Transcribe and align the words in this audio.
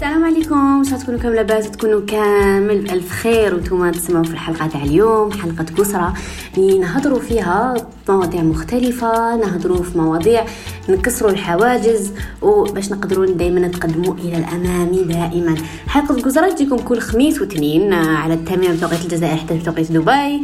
السلام 0.00 0.24
عليكم. 0.24 0.84
شاء 0.84 0.98
تكونوا 0.98 1.20
كامل 1.20 1.36
لاباس 1.36 1.70
تكونوا 1.70 2.00
كامل 2.06 2.80
بالف 2.80 3.10
خير 3.10 3.54
وأنتم 3.54 3.90
تسمعوا 3.90 4.24
في 4.24 4.30
الحلقة 4.30 4.66
تاع 4.66 4.82
اليوم 4.82 5.32
حلقة 5.32 5.64
كسرى 5.64 6.12
اللي 6.58 6.78
نهضروا 6.78 7.18
فيها 7.18 7.74
مواضيع 8.08 8.42
مختلفة 8.42 9.36
نهضروا 9.36 9.82
في 9.82 9.98
مواضيع 9.98 10.44
نكسروا 10.88 11.30
الحواجز 11.30 12.12
وباش 12.42 12.92
نقدروا 12.92 13.26
دائما 13.26 13.60
نتقدموا 13.60 14.14
إلى 14.14 14.36
الأمام 14.36 14.88
دائما. 14.88 15.54
حلقة 15.88 16.22
كسرى 16.22 16.52
تجيكم 16.52 16.76
كل 16.76 16.98
خميس 16.98 17.40
واثنين 17.40 17.92
على 17.92 18.34
الثامنه 18.34 18.72
بتوقيت 18.72 19.02
الجزائر 19.04 19.36
حتى 19.36 19.54
بتوقيت 19.54 19.92
دبي. 19.92 20.42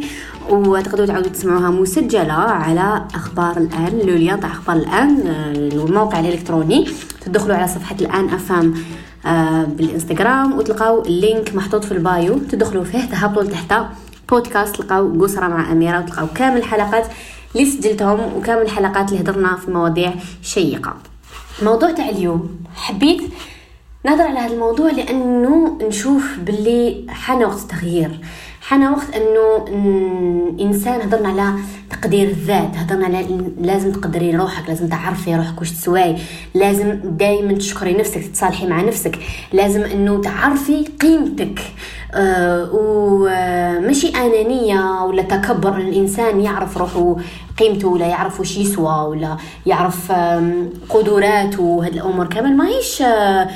وتقدروا 0.49 1.05
تعاودوا 1.05 1.31
تسمعوها 1.31 1.69
مسجلة 1.69 2.33
على 2.33 3.05
أخبار 3.15 3.57
الآن 3.57 3.99
لوليا 4.05 4.35
تاع 4.35 4.51
أخبار 4.51 4.75
الآن 4.75 5.27
الموقع 5.55 6.19
الإلكتروني. 6.19 6.87
تدخلوا 7.21 7.55
على 7.55 7.67
صفحة 7.67 7.95
الآن 8.01 8.29
FM 8.29 8.73
بالإنستغرام 9.67 10.57
وتلقاو 10.57 11.01
ال 11.01 11.12
link 11.12 11.55
محطوط 11.55 11.83
في 11.85 11.91
ال 11.91 12.01
bio. 12.01 12.39
تدخلوا 12.39 12.83
فيه 12.83 13.05
تهبطوا 13.05 13.43
لتحت 13.43 13.73
بودكاست 14.29 14.75
تلقاو 14.75 15.21
قسرة 15.23 15.47
مع 15.47 15.71
أميرة 15.71 15.99
وتلقاو 15.99 16.27
كامل 16.35 16.57
الحلقات 16.57 17.05
اللي 17.55 17.65
سجلتهم 17.65 18.19
وكامل 18.37 18.61
الحلقات 18.61 19.11
اللي 19.11 19.21
هضرنا 19.21 19.55
في 19.55 19.71
مواضيع 19.71 20.13
شيقة. 20.41 20.93
الموضوع 21.59 21.91
تاع 21.91 22.09
اليوم. 22.09 22.49
حبيت 22.75 23.21
نهضر 24.05 24.21
على 24.23 24.39
هذا 24.39 24.53
الموضوع 24.53 24.91
لأنه 24.91 25.77
نشوف 25.87 26.37
باللي 26.39 27.05
حان 27.09 27.43
وقت 27.43 27.59
التغيير 27.59 28.19
حان 28.67 28.83
وقت 28.83 29.15
انه 29.15 29.65
انسان 30.61 31.01
هضرنا 31.01 31.27
على 31.29 31.53
تقدير 31.89 32.27
الذات 32.27 32.75
هضرنا 32.75 33.05
على 33.05 33.27
لازم 33.61 33.91
تقدري 33.91 34.35
روحك 34.35 34.69
لازم 34.69 34.87
تعرفي 34.87 35.35
روحك 35.35 35.59
واش 35.59 35.71
تسواي 35.71 36.17
لازم 36.55 36.99
دائما 37.03 37.53
تشكري 37.53 37.93
نفسك 37.93 38.23
تتصالحي 38.27 38.67
مع 38.67 38.81
نفسك 38.81 39.19
لازم 39.53 39.81
انه 39.81 40.21
تعرفي 40.21 40.85
قيمتك. 41.01 41.59
آه 42.13 42.69
وماشي 42.73 44.07
أنانية 44.09 45.03
ولا 45.03 45.21
تكبر 45.21 45.75
ان 45.75 45.87
الإنسان 45.87 46.41
يعرف 46.41 46.77
روحه 46.77 47.15
قيمته 47.59 47.87
ولا 47.87 48.05
يعرف 48.05 48.39
وش 48.39 48.57
يسوى 48.57 49.07
ولا 49.07 49.37
يعرف 49.65 50.11
قدراته 50.89 51.85
هاد 51.85 51.93
الأمور 51.93 52.27
كامل. 52.27 52.57
ماهيش 52.57 53.01
آه، 53.01 53.47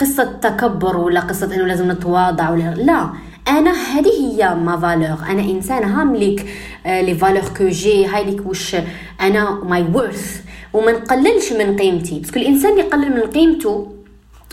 قصة 0.00 0.24
تكبر 0.24 0.96
ولا 0.96 1.20
قصة 1.20 1.54
إنه 1.54 1.64
لازم 1.64 1.90
نتواضع 1.90 2.50
ولا 2.50 2.74
لا. 2.74 3.08
أنا 3.48 3.72
هذه 3.72 4.08
هي 4.08 4.54
ما 4.54 4.76
فالور 4.76 5.18
أنا 5.30 5.42
إنسان 5.42 5.84
هامليك 5.84 6.46
آه، 6.86 7.00
لي 7.00 7.14
فالور 7.14 7.42
كو 7.58 7.68
جي 7.68 8.06
هاي 8.06 8.24
ليك 8.24 8.46
واش 8.46 8.76
أنا 9.20 9.50
ماي 9.50 9.82
وورث 9.94 10.42
وما 10.72 10.92
نقللش 10.92 11.52
من 11.52 11.76
قيمتي. 11.76 12.20
بس 12.20 12.30
الانسان 12.36 12.78
يقلل 12.78 13.10
من 13.10 13.20
قيمته 13.20 13.92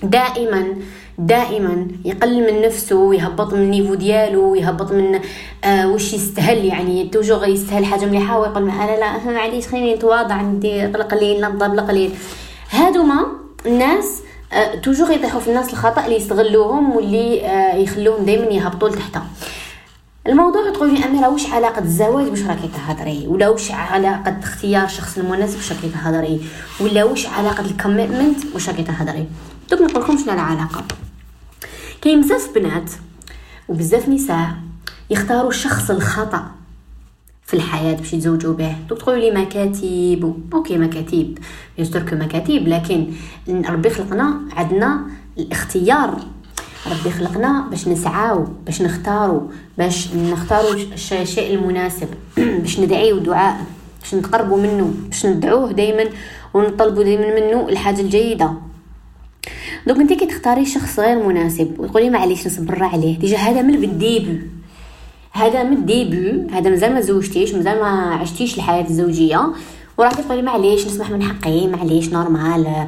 دائما 0.03 0.75
دائما 1.17 1.87
يقلل 2.05 2.53
من 2.53 2.61
نفسه 2.61 2.95
ويهبط 2.95 3.53
من 3.53 3.61
النيفو 3.61 3.93
ديالو 3.95 4.51
ويهبط 4.51 4.91
من 4.91 5.19
آه 5.63 5.87
وش 5.87 6.13
يستاهل 6.13 6.65
يعني 6.65 7.09
توجور 7.09 7.47
يستاهل 7.47 7.85
حاجة 7.85 8.05
مليحة 8.05 8.39
ويقول 8.39 8.69
أنا 8.69 8.99
لا 8.99 9.31
معليش 9.31 9.67
خليني 9.67 9.95
نتواضع 9.95 10.41
ندير 10.41 10.87
قليل 10.97 11.41
نضرب 11.41 11.79
قليل 11.79 12.11
هادوما 12.71 13.25
الناس 13.65 14.21
أه 14.53 14.75
توجور 14.75 15.11
يطيحوا 15.11 15.39
في 15.39 15.47
الناس 15.49 15.73
الخطأ 15.73 16.05
اللي 16.05 16.15
يستغلوهم 16.15 16.95
واللي 16.95 17.45
أه 17.45 17.75
يخلوهم 17.75 18.25
دائما 18.25 18.45
يهبطوا 18.45 18.89
لتحت 18.89 19.17
الموضوع 20.27 20.69
تقولي 20.73 21.05
اميره 21.05 21.29
واش 21.29 21.51
علاقة 21.51 21.79
الزواج 21.79 22.27
باش 22.27 22.41
راكي 22.43 22.67
تهضري 22.67 23.27
ولا 23.27 23.49
واش 23.49 23.71
علاقة 23.71 24.39
اختيار 24.43 24.85
الشخص 24.85 25.17
المناسب 25.17 25.57
واش 25.57 25.71
راكي 25.71 25.89
تهضري 25.89 26.41
ولا 26.79 27.03
واش 27.03 27.27
علاقة 27.27 27.65
ال 27.65 27.72
commitment 27.72 28.37
واش 28.53 28.69
راكي 28.69 28.83
تهضري 28.83 29.27
دوك 29.71 29.81
نقول 29.81 30.03
لكم 30.03 30.17
شنو 30.17 30.33
العلاقة. 30.33 30.83
كاين 32.01 32.21
بزاف 32.21 32.49
بنات 32.55 32.91
وبزاف 33.67 34.09
نساء 34.09 34.47
يختاروا 35.09 35.49
الشخص 35.49 35.89
الخطأ. 35.91 36.51
في 37.51 37.57
الحياة 37.57 37.93
باش 37.93 38.13
يتزوجوا 38.13 38.53
به 38.53 38.75
دوك 38.89 38.97
تقولوا 38.97 39.21
لي 39.21 39.31
مكتاب. 39.31 40.35
okay 40.53 40.77
مكتاب. 40.77 41.37
que 42.09 42.15
مكتاب 42.15 42.67
لكن 42.67 43.07
ربي 43.49 43.89
خلقنا 43.89 44.41
عندنا 44.55 45.01
الاختيار. 45.37 46.19
ربي 46.91 47.11
خلقنا 47.11 47.67
باش 47.69 47.87
نسعاو 47.87 48.47
باش 48.65 48.81
نختارو 48.81 49.51
باش 49.77 50.13
نختارو 50.13 50.79
الشيء 51.11 51.55
المناسب. 51.55 52.07
باش 52.61 52.79
ندعيو 52.79 53.17
دعاء 53.17 53.65
باش 54.01 54.15
نتقربوا 54.15 54.57
منه 54.57 54.93
باش 55.07 55.25
ندعوه 55.25 55.71
دائما 55.71 56.09
ونطلبوا 56.53 57.03
دائما 57.03 57.39
منه 57.39 57.69
الحاجة 57.69 58.01
الجيدة. 58.01 58.53
دوك 59.87 59.97
انت 59.97 60.13
كي 60.13 60.25
تختاري 60.25 60.65
شخص 60.65 60.99
غير 60.99 61.27
مناسب 61.27 61.79
وتقولي 61.79 62.09
معليش 62.09 62.47
نصبر 62.47 62.83
عليه. 62.83 63.19
déjà 63.19 63.37
هذا 63.37 63.61
من 63.61 63.83
ال 63.83 63.96
début 63.96 64.60
هذا 65.31 65.63
من 65.63 65.77
ال 65.77 65.89
début 65.89 66.49
هذا 66.51 66.69
مازال 66.69 66.93
ما 66.93 67.01
زوجتيش 67.01 67.53
مازال 67.53 67.79
ما 67.79 68.15
عشتيش 68.15 68.57
الحياة 68.57 68.87
الزوجية. 68.87 69.41
وراكي 69.97 70.21
تقولي 70.23 70.41
معليش 70.41 70.85
نسمح 70.87 71.11
من 71.11 71.23
حقي 71.23 71.67
معليش 71.67 72.09
normal 72.09 72.87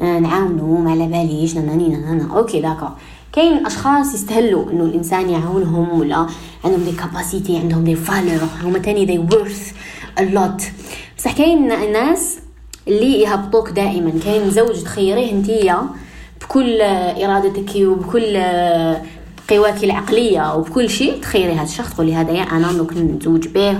آه، 0.00 0.18
نعاونو 0.18 0.76
ما 0.76 0.90
على 0.90 1.06
باليش 1.06 1.56
ناني 1.56 1.88
نانا 1.88 2.28
okay 2.36 2.60
d'accord. 2.60 2.88
كاين 3.32 3.66
أشخاص 3.66 4.14
يستهلوا 4.14 4.70
إنه 4.70 4.84
الإنسان 4.84 5.30
يعاونهم 5.30 6.00
ولا 6.00 6.26
عندهم 6.64 6.84
des 6.84 6.92
capacités 6.92 7.56
عندهم 7.58 7.84
des 7.84 7.94
valeurs 7.94 8.48
هما 8.62 8.78
تاني 8.78 9.04
they 9.04 9.18
worth 9.18 9.72
a 10.18 10.22
lot 10.22 10.62
بصح 11.18 11.32
كاين 11.32 11.92
ناس 11.92 12.38
اللي 12.88 13.20
يهبطوك 13.20 13.70
دائما. 13.70 14.12
كاين 14.24 14.50
زوج 14.50 14.82
تخيريه 14.82 15.32
انتيا 15.32 15.82
بكل 16.40 16.80
إرادتك 16.80 17.76
وبكل 17.76 18.36
قواك 19.50 19.84
العقلية 19.84 20.54
وبكل 20.54 20.90
شيء 20.90 21.20
تخيري 21.20 21.52
هذا 21.52 21.62
الشخص 21.62 21.94
تقولي 21.94 22.14
هذا 22.14 22.30
يا 22.30 22.42
أنا 22.42 22.72
دوك 22.72 22.92
نتزوج 22.92 23.48
به 23.48 23.78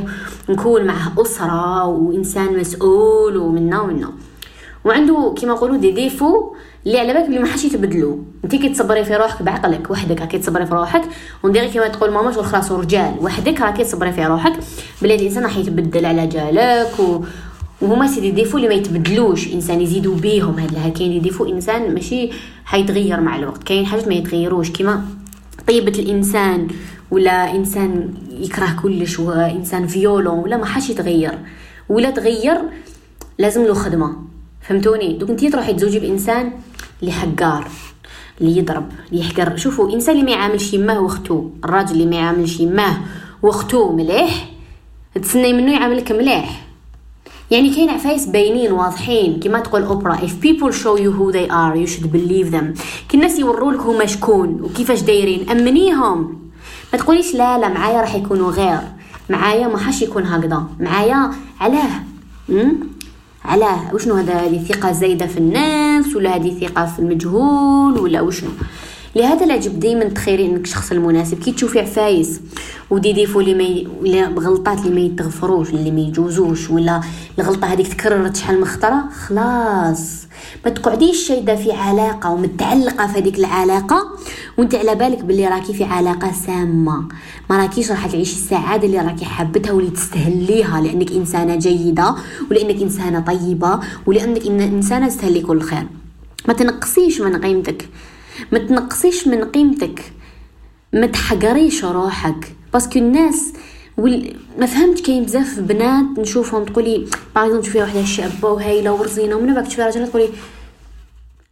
نكون 0.48 0.84
معه 0.84 1.12
أسرة 1.18 1.86
وإنسان 1.86 2.58
مسؤول 2.58 3.36
ومنا 3.36 3.80
ومنا. 3.80 4.12
وعنده 4.84 5.34
كيما 5.36 5.52
نقولوا 5.52 5.76
دي 5.76 5.90
ديفو 5.90 6.54
اللي 6.86 6.98
على 6.98 7.12
بالك 7.12 7.28
بلي 7.28 7.38
ما 7.38 7.46
حاش 7.46 7.64
يتبدلوا 7.64 8.16
انت 8.44 8.56
كي 8.56 8.68
تصبري 8.68 9.04
في 9.04 9.16
روحك 9.16 9.42
بعقلك 9.42 9.90
وحدك 9.90 10.20
راكي 10.20 10.38
تصبري 10.38 10.66
في 10.66 10.74
روحك. 10.74 11.02
ونديري 11.42 11.68
كيما 11.68 11.88
تقول 11.88 12.10
ماما 12.10 12.32
شغل 12.32 12.44
خلاص 12.44 12.72
رجال 12.72 13.14
وحدك 13.20 13.60
راكي 13.60 13.84
تصبري 13.84 14.12
في 14.12 14.26
روحك. 14.26 14.52
بلي 15.02 15.14
الإنسان 15.14 15.42
راح 15.42 15.56
يتبدل 15.56 16.06
على 16.06 16.26
جالك 16.26 17.00
و... 17.00 17.20
وهما 17.82 18.06
c'est 18.06 18.20
des 18.20 18.30
défauts 18.30 18.56
اللي 18.56 18.68
ما 18.68 18.74
يتبدلوش. 18.74 19.52
إنسان 19.52 19.80
يزيدوا 19.80 20.14
بيهم 20.14 20.58
هاد 20.58 20.92
كاين 20.92 21.10
دي 21.10 21.18
ديفو 21.18 21.44
إنسان 21.44 21.94
ماشي 21.94 22.30
حيتغير 22.64 23.20
مع 23.20 23.36
الوقت 23.36 23.62
كاين 23.62 23.86
حاجات 23.86 24.08
ما 24.08 24.14
يتغيروش. 24.14 24.70
كيما 24.70 25.04
طيبة 25.70 25.98
الإنسان 25.98 26.68
ولا 27.10 27.54
إنسان 27.54 28.14
يكره 28.30 28.76
كلش 28.82 29.18
وانسان 29.18 29.86
violent 29.86 30.38
ولا 30.38 30.56
ما 30.56 30.66
حاش 30.66 30.90
يتغير. 30.90 31.38
ولا 31.88 32.10
تغير 32.10 32.60
لازم 33.38 33.64
له 33.64 33.74
خدمة. 33.74 34.16
فهمتوني؟ 34.60 35.12
دوك 35.12 35.30
انتي 35.30 35.50
تروحي 35.50 35.74
تزوجي 35.74 35.98
بإنسان 35.98 36.52
اللي 37.00 37.12
حقار 37.12 37.68
اللي 38.40 38.58
يضرب 38.58 38.88
اللي 39.12 39.20
يحقر. 39.20 39.56
شوفوا 39.56 39.94
إنسان 39.94 40.14
اللي 40.14 40.24
ما 40.26 40.30
يعاملش 40.30 40.74
يماه 40.74 41.00
واختو 41.00 41.50
الراجل 41.64 41.92
اللي 41.92 42.06
ما 42.06 42.16
يعاملش 42.16 42.60
يماه 42.60 42.96
واختو 43.42 43.92
مليح 43.92 44.50
تسني 45.22 45.52
منه 45.52 45.72
يعاملك 45.72 46.12
مليح. 46.12 46.66
يعني 47.50 47.74
كاين 47.74 47.90
عفايس 47.90 48.26
باينين 48.26 48.72
واضحين. 48.72 49.40
كما 49.40 49.60
تقول 49.60 49.82
أوبرا 49.82 50.16
if 50.16 50.46
people 50.46 50.72
show 50.72 50.96
you 50.96 51.10
who 51.10 51.32
they 51.32 51.50
are 51.50 51.76
you 51.76 51.92
should 51.92 52.06
believe 52.12 52.52
them. 52.52 52.80
كي 53.08 53.16
الناس 53.16 53.38
يوروك 53.38 53.80
هما 53.80 54.06
شكون 54.06 54.60
وكيفاش 54.62 55.00
دايرين 55.02 55.50
أمنيهم. 55.50 56.38
ما 56.92 56.98
تقوليش 56.98 57.34
لا 57.34 57.58
لا 57.58 57.68
معايا 57.68 58.00
راح 58.00 58.14
يكونوا 58.14 58.50
غير. 58.50 58.80
معايا 59.30 59.68
ما 59.68 59.78
حاش 59.78 60.02
يكون 60.02 60.26
هكذا. 60.26 60.66
معايا 60.80 61.30
علاه. 61.60 61.90
علاه. 63.44 63.94
وشنو 63.94 64.14
هذا؟ 64.14 64.34
هذه 64.34 64.64
ثقة 64.68 64.92
زايدة 64.92 65.26
في 65.26 65.38
النفس 65.38 66.16
ولا 66.16 66.36
هذه 66.36 66.58
ثقة 66.60 66.86
في 66.86 66.98
المجهول 66.98 67.98
ولا 67.98 68.20
وشنو؟ 68.20 68.50
لهذا 69.16 69.44
العجب 69.44 69.80
دائما 69.80 70.04
تخيري 70.04 70.46
إنك 70.46 70.64
الشخص 70.64 70.92
المناسب. 70.92 71.38
كي 71.38 71.52
تشوفي 71.52 71.80
عفايس 71.80 72.40
ودي 72.90 73.12
ديفو 73.12 73.40
اللي 73.40 73.54
ما 73.54 73.62
ي... 73.62 73.88
ولا 74.00 74.28
بغلطات 74.28 74.78
اللي 74.78 74.94
ما 74.94 75.00
يتغفروش 75.00 75.70
اللي 75.70 75.90
ما 75.90 76.00
يجوزوش 76.00 76.70
ولا 76.70 77.00
الغلطه 77.40 77.66
هذيك 77.66 77.88
تكررت 77.94 78.36
شحال 78.36 78.58
من 78.58 78.64
خطرة؟ 78.64 79.04
خلاص. 79.10 80.26
ما 80.64 80.70
تقعديش 80.70 81.28
شايده 81.28 81.56
في 81.56 81.72
علاقة 81.72 82.30
ومتعلقة 82.30 83.06
في 83.06 83.18
هذيك 83.18 83.38
العلاقة. 83.38 84.18
وانت 84.58 84.74
على 84.74 84.94
بالك 84.94 85.24
باللي 85.24 85.48
راكي 85.48 85.74
في 85.74 85.84
علاقة 85.84 86.32
سامة. 86.32 87.08
ما 87.50 87.58
راكيش 87.62 87.90
راح 87.90 88.06
تعيشي 88.06 88.36
السعادة 88.36 88.86
اللي 88.86 88.98
راكي 88.98 89.24
حابتها 89.24 89.72
واللي 89.72 89.90
تستهليها 89.90 90.80
لأنك 90.80 91.12
إنسانة 91.12 91.56
جيدة 91.56 92.14
ولأنك 92.50 92.82
إنسانة 92.82 93.20
طيبة 93.20 93.80
ولأنك 94.06 94.46
إنسانة 94.46 95.08
تستهلي 95.08 95.40
كل 95.40 95.60
خير. 95.60 95.86
ما 96.48 96.54
تنقصيش 96.54 97.20
من 97.20 97.40
قيمتك. 97.40 97.88
ما 98.52 98.58
تنقصيش 98.58 99.28
من 99.28 99.44
قيمتك. 99.44 100.12
ما 100.92 101.06
تحقريش 101.06 101.84
روحك. 101.84 102.56
باسكو 102.72 102.98
الناس 102.98 103.52
ما 104.58 104.66
فهمت 104.66 105.00
كاين 105.00 105.24
بزاف 105.24 105.58
بنات 105.58 106.18
نشوفهم 106.18 106.64
تقولي 106.64 107.06
باغ 107.34 107.60
تشوفي 107.60 107.78
واحدة 107.78 108.04
شابه 108.04 108.48
وهايلة 108.48 108.92
ورزينة 108.92 109.36
ومن 109.36 109.54
بعد 109.54 109.64
تشوفي 109.64 109.82
راجل 109.82 110.08
تقولي 110.08 110.28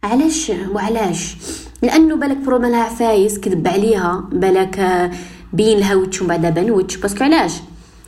علاش 0.03 0.51
وعلاش؟ 0.71 1.35
لأنه 1.81 2.15
بالك 2.15 2.37
بروبا 2.37 2.67
لها 2.67 2.83
عفايس 2.83 3.39
كذب 3.39 3.67
عليها 3.67 4.29
بالك 4.31 5.09
بين 5.53 5.79
لها 5.79 5.95
وجه 5.95 6.19
ومن 6.23 6.27
بعد 6.27 6.53
بان 6.53 6.71
وجه 6.71 7.01
parce 7.01 7.15
que 7.15 7.23
علاش؟ 7.23 7.53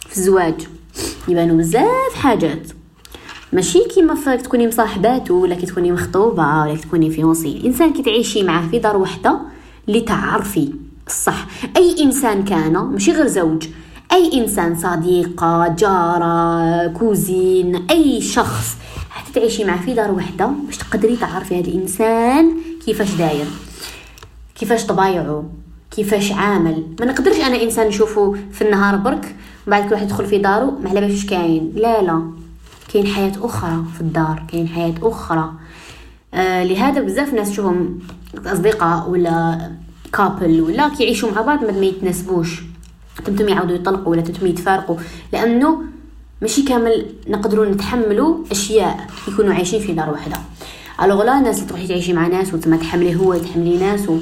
في 0.10 0.18
الزواج 0.18 0.68
يبانو 1.28 1.58
بزاف 1.58 2.14
حاجات. 2.16 2.68
ماشي 3.54 3.80
كيما 3.80 4.16
فاك 4.16 4.42
تكوني 4.42 4.68
مصاحباتو 4.68 5.34
ولا 5.34 5.56
كي 5.56 5.66
تكوني 5.66 5.92
مخطوبة 5.92 6.62
ولا 6.62 6.76
كي 6.76 6.82
تكوني 6.82 7.10
fiancée 7.12 7.48
الانسان 7.48 7.94
كي 7.94 8.04
تعيشي 8.04 8.44
معاه 8.44 8.68
في 8.68 8.80
دار 8.80 8.98
وحدة 8.98 9.40
اللي 9.88 10.02
تعرفي 10.02 10.74
الصح. 11.08 11.48
أي 11.78 12.04
إنسان 12.04 12.44
كان 12.44 12.74
ماشي 12.74 13.12
غير 13.12 13.28
زوج 13.28 13.68
أي 14.12 14.42
إنسان 14.42 14.76
صديقه 14.80 15.68
جارة 15.68 16.88
cousin 16.88 17.76
أي 17.90 18.22
شخص 18.22 18.76
حتى 19.10 19.32
تعيشي 19.32 19.64
معاه 19.64 19.78
في 19.78 19.94
دار 19.94 20.12
وحدة. 20.12 20.46
باش 20.46 20.78
تقدري 20.78 21.16
تعرفي 21.16 21.60
هذا 21.60 21.68
الإنسان 21.68 22.52
كيفاش 22.86 23.14
داير 23.14 23.46
كيفاش 24.56 24.86
طبايعه 24.86 25.44
كيفاش 25.92 26.32
عامل. 26.32 26.86
ما 27.00 27.06
نقدرش 27.06 27.36
أنا 27.36 27.64
إنسان 27.64 27.88
نشوفه 27.88 28.36
في 28.52 28.62
النهار 28.62 28.96
برك 28.96 29.36
بعد 29.68 29.84
كل 29.88 29.94
واحد 29.94 30.06
يدخل 30.06 30.26
في 30.26 30.38
دارو 30.38 30.72
ما 30.84 30.90
على 30.90 31.02
بالوش 31.02 31.26
كاين. 31.26 31.72
لا 31.76 32.02
لا. 32.02 32.32
كاين 32.94 33.08
حياة 33.08 33.34
أخرى 33.42 33.84
في 33.96 34.02
الدار 34.02 34.44
كاين 34.52 34.68
حياة 34.68 34.96
أخرى. 35.04 35.52
آه 36.34 36.64
لهذا 36.64 37.02
بزاف 37.02 37.34
ناس 37.34 37.50
تشوفهم 37.52 38.00
أصدقاء 38.46 39.10
ولا 39.10 39.72
كابل 40.14 40.62
ولا 40.62 40.90
كيعيشوا 40.90 41.32
مع 41.32 41.42
بعض 41.42 41.64
ما 41.64 41.86
يتناسبوش. 41.86 42.62
تمتم 43.26 43.50
يعاودوا 43.50 43.76
يطلقوا 43.76 44.12
ولا 44.12 44.22
تمتم 44.22 44.48
يتفارقوا 44.48 44.98
لأنه 45.34 45.82
ماشي 46.42 46.64
كامل 46.64 47.06
نقدروا 47.28 47.66
نتحملوا 47.66 48.38
أشياء 48.52 49.08
يكونوا 49.28 49.54
عايشين 49.54 49.80
في 49.80 49.94
دار 49.94 50.10
واحدة. 50.10 50.38
الوغ 51.02 51.24
لا 51.24 51.38
الناس 51.38 51.58
اللي 51.58 51.68
تروحي 51.68 51.88
تعيشي 51.88 52.14
مع 52.14 52.28
ناس 52.28 52.54
وتما 52.54 52.78
تحملي 52.78 53.16
هو 53.16 53.38
تحملي 53.38 53.78
ناس 53.78 54.10
و... 54.10 54.18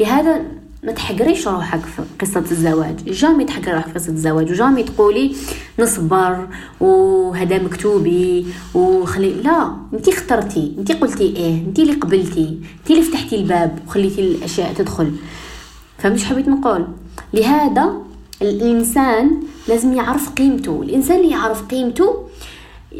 لهذا 0.00 0.42
ما 0.84 0.92
تحقريش 0.92 1.48
روحك 1.48 1.80
في 1.80 2.02
قصة 2.20 2.44
الزواج. 2.50 3.04
جامي 3.04 3.44
تحقري 3.44 3.72
روحك 3.72 3.86
في 3.88 3.94
قصة 3.94 4.12
الزواج 4.12 4.50
وجامي 4.50 4.82
تقولي 4.82 5.34
نصبر 5.78 6.46
وهذا 6.80 7.58
مكتوبي 7.58 8.46
وخلي 8.74 9.30
لا 9.30 9.76
انت 9.94 10.08
اخترتي 10.08 10.74
انت 10.78 10.92
قلتي 10.92 11.36
إيه 11.36 11.64
انت 11.66 11.78
اللي 11.78 11.92
قبلتي 11.92 12.60
انت 12.80 12.90
اللي 12.90 13.02
فتحتي 13.02 13.36
الباب 13.36 13.78
وخليتي 13.86 14.20
الأشياء 14.20 14.72
تدخل. 14.72 15.12
فهمتي 15.98 16.24
حبيت 16.24 16.48
نقول؟ 16.48 16.86
لهذا 17.34 18.07
الإنسان 18.42 19.42
لازم 19.68 19.94
يعرف 19.94 20.30
قيمته. 20.30 20.82
الإنسان 20.82 21.16
اللي 21.16 21.30
يعرف 21.30 21.62
قيمته 21.62 22.28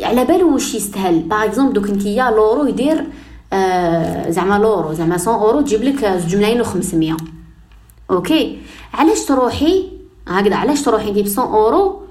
على 0.02 0.24
بالو 0.24 0.52
واش 0.54 0.74
يستاهل. 0.74 1.18
par 1.18 1.44
exemple 1.44 1.72
دوك 1.72 1.88
انت 1.88 2.06
يا 2.06 2.30
l'euro 2.30 2.66
يدير 2.66 3.06
آه 3.52 4.30
زعما 4.30 4.58
l'euro 4.58 4.92
زعما 4.92 5.16
100 5.16 5.28
أورو 5.28 5.60
تجيب 5.60 5.82
لك 5.82 6.06
زوج 6.06 6.36
ملايين 6.36 6.64
و500 6.64 7.22
okay؟ 8.10 8.58
علاش 8.94 9.24
تروحي؟ 9.24 9.88
هكذا 10.28 10.56
علاش 10.56 10.82
تروحي 10.82 11.08
انت 11.08 11.18
ب 11.18 11.38
100 11.38 11.54
أورو 11.54 12.02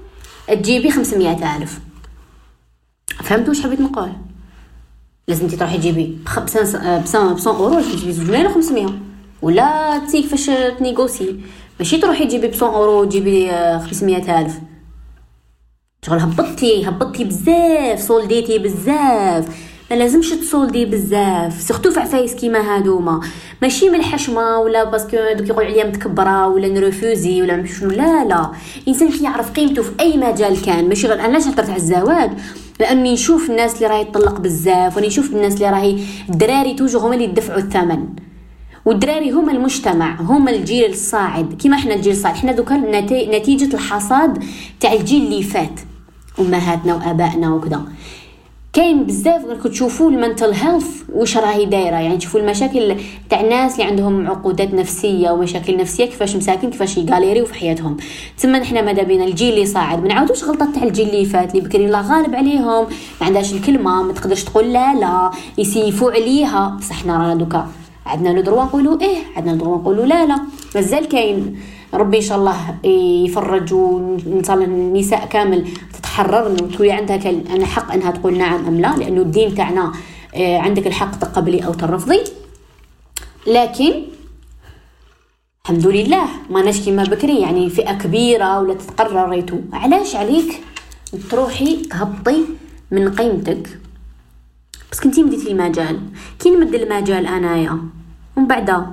تجيبي 0.48 0.90
500 0.90 1.56
ألف؟ 1.56 1.80
فهمتوا 3.22 3.48
واش 3.48 3.62
حبيت 3.62 3.80
نقول؟ 3.80 4.12
لازم 5.28 5.44
انت 5.44 5.54
تروحي 5.54 5.78
تجيبي 5.78 6.18
ب 6.36 6.38
100 7.14 7.38
أورو 7.46 7.80
تجيبي 7.80 8.12
زوج 8.12 8.30
ملايين 8.30 8.48
و500 8.48 8.92
ولا 9.42 9.98
تسيك 10.06 10.26
فاش 10.26 10.46
ت 10.78 10.84
négocier. 10.84 11.40
ماشي 11.78 11.98
تروحي 11.98 12.26
تجيبي 12.26 12.46
ب 12.46 12.50
100 12.50 12.74
اورو 12.74 13.04
تجيبي 13.04 13.50
500 13.78 14.40
ألف. 14.40 14.58
شغل 16.06 16.18
هبطتي 16.18 16.88
هبطتي 16.88 17.24
بزاف 17.24 18.00
سولديتي 18.00 18.58
بزاف. 18.58 19.68
ما 19.90 19.96
لازمش 19.96 20.30
تصولدي 20.30 20.84
بزاف. 20.84 21.60
surtout 21.60 21.90
في 21.90 22.00
عفايس 22.00 22.34
كيما 22.34 22.58
هادوما 22.58 23.20
ماشي 23.62 23.90
من 23.90 23.94
الحشمة 23.94 24.58
ولا 24.58 24.84
parce 24.84 25.04
que 25.04 25.16
دوك 25.36 25.48
يقول 25.48 25.64
عليا 25.64 25.86
متكبرة 25.86 26.48
ولا 26.48 26.68
nerveuse 26.68 27.42
ولا 27.42 27.66
شنو. 27.66 27.90
لا 27.90 28.24
لا. 28.24 28.50
الانسان 28.82 29.10
كيعرف 29.10 29.50
قيمته 29.50 29.82
في 29.82 29.90
أي 30.00 30.16
مجال 30.16 30.62
كان. 30.62 30.88
ماشي 30.88 31.06
غير 31.06 31.20
علاش 31.20 31.46
هضرت 31.46 31.70
على 31.70 31.76
الزواج. 31.76 32.30
لأني 32.80 33.12
نشوف 33.12 33.50
الناس 33.50 33.74
اللي 33.74 33.86
راهي 33.86 34.04
تطلق 34.04 34.40
بزاف 34.40 34.96
وني 34.96 35.06
نشوف 35.06 35.32
الناس 35.32 35.54
اللي 35.54 35.70
راهي 35.70 35.98
الدراري 36.28 36.74
toujours 36.74 36.98
هما 36.98 37.14
اللي 37.14 37.24
يدفعوا 37.24 37.58
الثمن. 37.58 38.06
والدراري 38.88 39.30
هما 39.30 39.52
المجتمع 39.52 40.20
هما 40.20 40.50
الجيل 40.50 40.90
الصاعد. 40.90 41.54
كيما 41.54 41.76
إحنا 41.76 41.94
الجيل 41.94 42.12
الصاعد 42.12 42.34
إحنا 42.34 42.52
دوكا 42.52 42.74
نتيجة 43.38 43.74
الحصاد 43.74 44.44
تاع 44.80 44.92
الجيل 44.92 45.22
اللي 45.22 45.42
فات. 45.42 45.80
أمهاتنا 46.38 46.94
وآبائنا 46.94 47.54
وكذا 47.54 47.82
كاين 48.72 49.04
بزاف 49.04 49.44
راكم 49.44 49.68
تشوفوا 49.68 50.10
ال 50.10 50.16
mental 50.16 50.52
health 50.52 51.02
واش 51.14 51.36
راهي 51.36 51.64
دايرة. 51.64 51.96
يعني 51.96 52.16
تشوفوا 52.16 52.40
المشاكل 52.40 52.96
تاع 53.30 53.40
الناس 53.40 53.72
اللي 53.72 53.84
عندهم 53.84 54.26
عقودات 54.26 54.74
نفسية 54.74 55.30
ومشاكل 55.30 55.76
نفسية 55.76 56.04
كيفاش 56.04 56.36
مساكن 56.36 56.70
كيفاش 56.70 56.96
يغاليريو 56.96 57.46
في 57.46 57.54
حياتهم. 57.54 57.96
تما 58.38 58.58
نحنا 58.58 58.82
ماذا 58.82 59.02
بينا؟ 59.02 59.24
الجيل 59.24 59.54
اللي 59.54 59.66
صاعد. 59.66 60.02
ما 60.02 60.08
نعاودوش 60.08 60.44
غلطات 60.44 60.74
تاع 60.74 60.82
الجيل 60.82 61.08
اللي 61.08 61.24
فات 61.24 61.54
اللي 61.54 61.68
بكري 61.68 61.86
الله 61.86 62.00
غالب 62.00 62.34
عليهم 62.34 62.86
ما 63.20 63.26
عندهاش 63.26 63.52
الكلمة 63.52 64.02
ما 64.02 64.12
تقدرش 64.12 64.44
تقول 64.44 64.72
لا 64.72 64.94
لا 64.94 65.30
يسيفوا 65.58 66.12
عليها. 66.12 66.76
بصح 66.80 67.02
حنا 67.02 67.18
رانا 67.18 67.34
دوكا 67.34 67.68
عندنا 68.08 68.28
لو 68.28 68.40
دروا 68.40 68.64
نقولوا 68.64 69.00
إيه 69.00 69.18
عندنا 69.36 69.50
لو 69.50 69.58
دروا 69.58 69.78
نقولوا 69.78 70.06
لا 70.06 70.26
لا. 70.26 70.38
مازال 70.74 71.08
كاين. 71.08 71.60
ربي 71.94 72.16
إن 72.16 72.22
شاء 72.22 72.38
الله 72.38 72.56
يفرج 73.24 73.72
ونصل 73.72 74.62
النساء 74.62 75.26
كامل 75.26 75.68
تتحرر. 75.94 76.48
وتولي 76.52 76.92
عندها 76.92 77.30
أنا 77.30 77.66
حق 77.66 77.92
أنها 77.92 78.10
تقول 78.10 78.38
نعم 78.38 78.66
أم 78.66 78.80
لا 78.80 78.96
لأنه 78.96 79.20
الدين 79.20 79.54
تاعنا 79.54 79.92
آه، 80.34 80.58
عندك 80.58 80.86
الحق 80.86 81.18
تقبلي 81.18 81.66
أو 81.66 81.72
ترفضي. 81.72 82.20
لكن 83.46 83.92
الحمد 85.62 85.86
لله 85.86 86.24
ما 86.50 86.62
ناش 86.62 86.80
كيما 86.80 87.02
بكري 87.04 87.40
يعني 87.40 87.70
فئة 87.70 87.92
كبيرة 87.92 88.60
ولا 88.60 88.74
تتقرر. 88.74 89.28
ريتو 89.28 89.56
علاش 89.72 90.16
عليك 90.16 90.60
تروحي 91.30 91.76
تهبطي 91.76 92.44
من 92.90 93.14
قيمتك؟ 93.14 93.80
بس 94.92 95.00
كنتي 95.00 95.22
مديتي 95.22 95.52
المجال 95.52 96.00
كي 96.38 96.50
نمد 96.50 96.74
المجال 96.74 97.26
أنايا؟ 97.26 97.78
ومن 98.36 98.46
بعد 98.46 98.86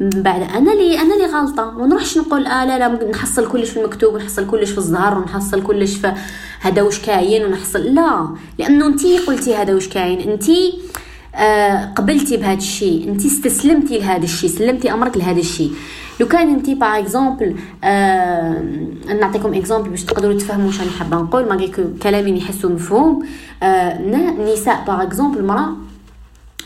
من 0.00 0.08
بعد 0.10 0.42
أنا 0.42 0.72
اللي 0.72 0.98
أنا 1.00 1.14
اللي 1.14 1.26
غلطة. 1.26 1.70
ما 1.70 1.86
نروحش 1.86 2.18
نقول 2.18 2.46
آه 2.46 2.64
لا 2.64 2.78
لا 2.78 3.10
نحصل 3.10 3.48
كلش 3.48 3.70
في 3.70 3.80
المكتوب 3.80 4.14
ونحصل 4.14 4.46
كلش 4.46 4.70
في 4.70 4.78
الزهر 4.78 5.18
ونحصل 5.18 5.62
كلش 5.62 5.94
في 5.96 6.12
هذا 6.60 6.82
واش 6.82 6.98
كاين 6.98 7.44
ونحصل 7.44 7.78
لا. 7.78 8.28
لأنه 8.58 8.86
أنتي 8.86 9.18
قلتي 9.18 9.54
هذا 9.54 9.74
واش 9.74 9.88
كاين. 9.88 10.30
أنتي 10.30 10.78
آه 11.34 11.84
قبلتي 11.96 12.36
بهذا 12.36 12.58
الشيء. 12.58 13.08
انت 13.08 13.24
استسلمتي 13.24 13.98
لهذا 13.98 14.24
الشيء 14.24 14.50
سلمتي 14.50 14.92
أمرك 14.92 15.16
لهذا 15.16 15.40
الشيء. 15.40 15.72
لو 16.22 16.28
كان 16.28 16.48
انت 16.48 16.70
par 16.70 16.98
exemple 16.98 17.56
آه 17.84 18.62
نعطيكم 19.20 19.54
exemple 19.54 19.90
باش 19.90 20.04
تقدروا 20.04 20.38
تفهموا 20.38 20.66
واش 20.66 20.78
حابه 20.98 21.16
نقول 21.16 21.48
ما 21.48 21.68
كلامي 22.02 22.32
نحسوا 22.32 22.70
مفهوم 22.70 23.26
آه 23.62 23.98
نساء 24.52 24.84
par 24.86 25.02
exemple 25.02 25.44
مرأة 25.44 25.76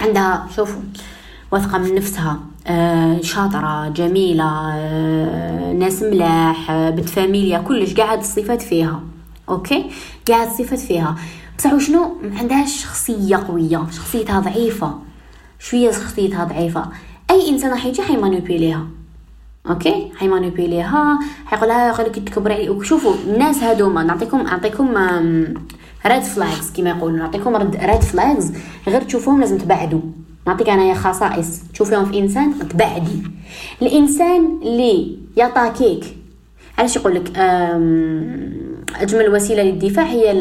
عندها 0.01 0.47
شوفوا 0.57 0.81
واثقه 1.53 1.79
من 1.79 1.95
نفسها 1.95 2.41
آه، 2.67 3.21
شاطرة 3.23 3.89
جميلة 3.89 4.75
آه، 4.75 5.73
ناس 5.73 6.03
ملاح 6.03 6.71
آه، 6.71 6.91
بنت 6.91 7.09
فاميليا 7.09 7.59
كلش 7.59 7.95
قاع 7.95 8.19
الصفات 8.19 8.63
فيها 8.63 9.01
okay؟ 9.49 9.90
قاع 10.28 10.49
الصفات 10.49 10.79
فيها. 10.79 11.17
بصح 11.59 11.73
وشنو 11.73 12.17
ما 12.23 12.39
عندهاش 12.39 12.83
شخصية 12.83 13.37
قوية 13.37 13.87
شخصيتها 13.91 14.41
ضعيفة 14.41 14.99
شوية 15.59 15.91
شخصيتها 15.91 16.45
ضعيفة. 16.45 16.87
أي 17.31 17.49
إنسان 17.49 17.71
راح 17.71 17.87
يجي 17.87 18.03
حيمانيبيليها 18.03 18.87
okay؟ 19.69 20.12
حيمانيبيليها 20.16 21.18
حيقولها 21.46 21.88
يقول 21.88 22.06
لك 22.06 22.18
تكبر 22.18 22.52
علي 22.52 22.85
شوفوا 22.85 23.14
الناس 23.26 23.62
هذوما 23.62 24.02
نعطيكم 24.02 24.42
نعطيكم 24.42 24.94
red 26.07 26.23
flags 26.23 26.73
كما 26.76 26.90
يقولوا 26.90 27.18
نعطيكم 27.18 27.56
red 27.57 28.00
flags 28.00 28.52
غير 28.88 29.02
تشوفوهم 29.02 29.40
لازم 29.40 29.58
تبعدوا. 29.58 30.00
نعطيك 30.46 30.68
انايا 30.68 30.94
خصائص. 30.94 31.62
تشوفيهم 31.75 32.04
في 32.04 32.18
إنسان 32.18 32.68
تبعدي. 32.68 33.23
الإنسان 33.82 34.58
اللي 34.62 35.18
يطاكيك 35.37 36.04
علاش 36.78 36.96
يقول 36.96 37.14
لك 37.14 37.38
أجمل 39.00 39.35
وسيلة 39.35 39.62
للدفاع 39.62 40.04
هي 40.04 40.32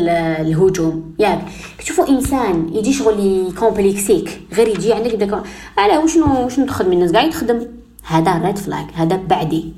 الهجوم. 0.42 1.14
ياك. 1.20 1.42
تشوفوا 1.80 2.10
إنسان 2.10 2.70
يجي 2.74 2.94
شغل 2.94 3.20
يكومبليكسيك 3.20 4.42
غير 4.54 4.68
يجي 4.68 4.94
عندك 4.94 5.14
يبدا 5.14 5.44
على 5.78 5.98
وشنو 5.98 6.46
وشنو 6.46 6.66
تخدم 6.66 6.92
الناس؟ 6.92 7.12
قاعد 7.12 7.28
يخدم. 7.28 7.68
هذا 8.08 8.38
red 8.46 8.58
flag 8.58 8.86
هذا 8.96 9.16
بعدي. 9.16 9.74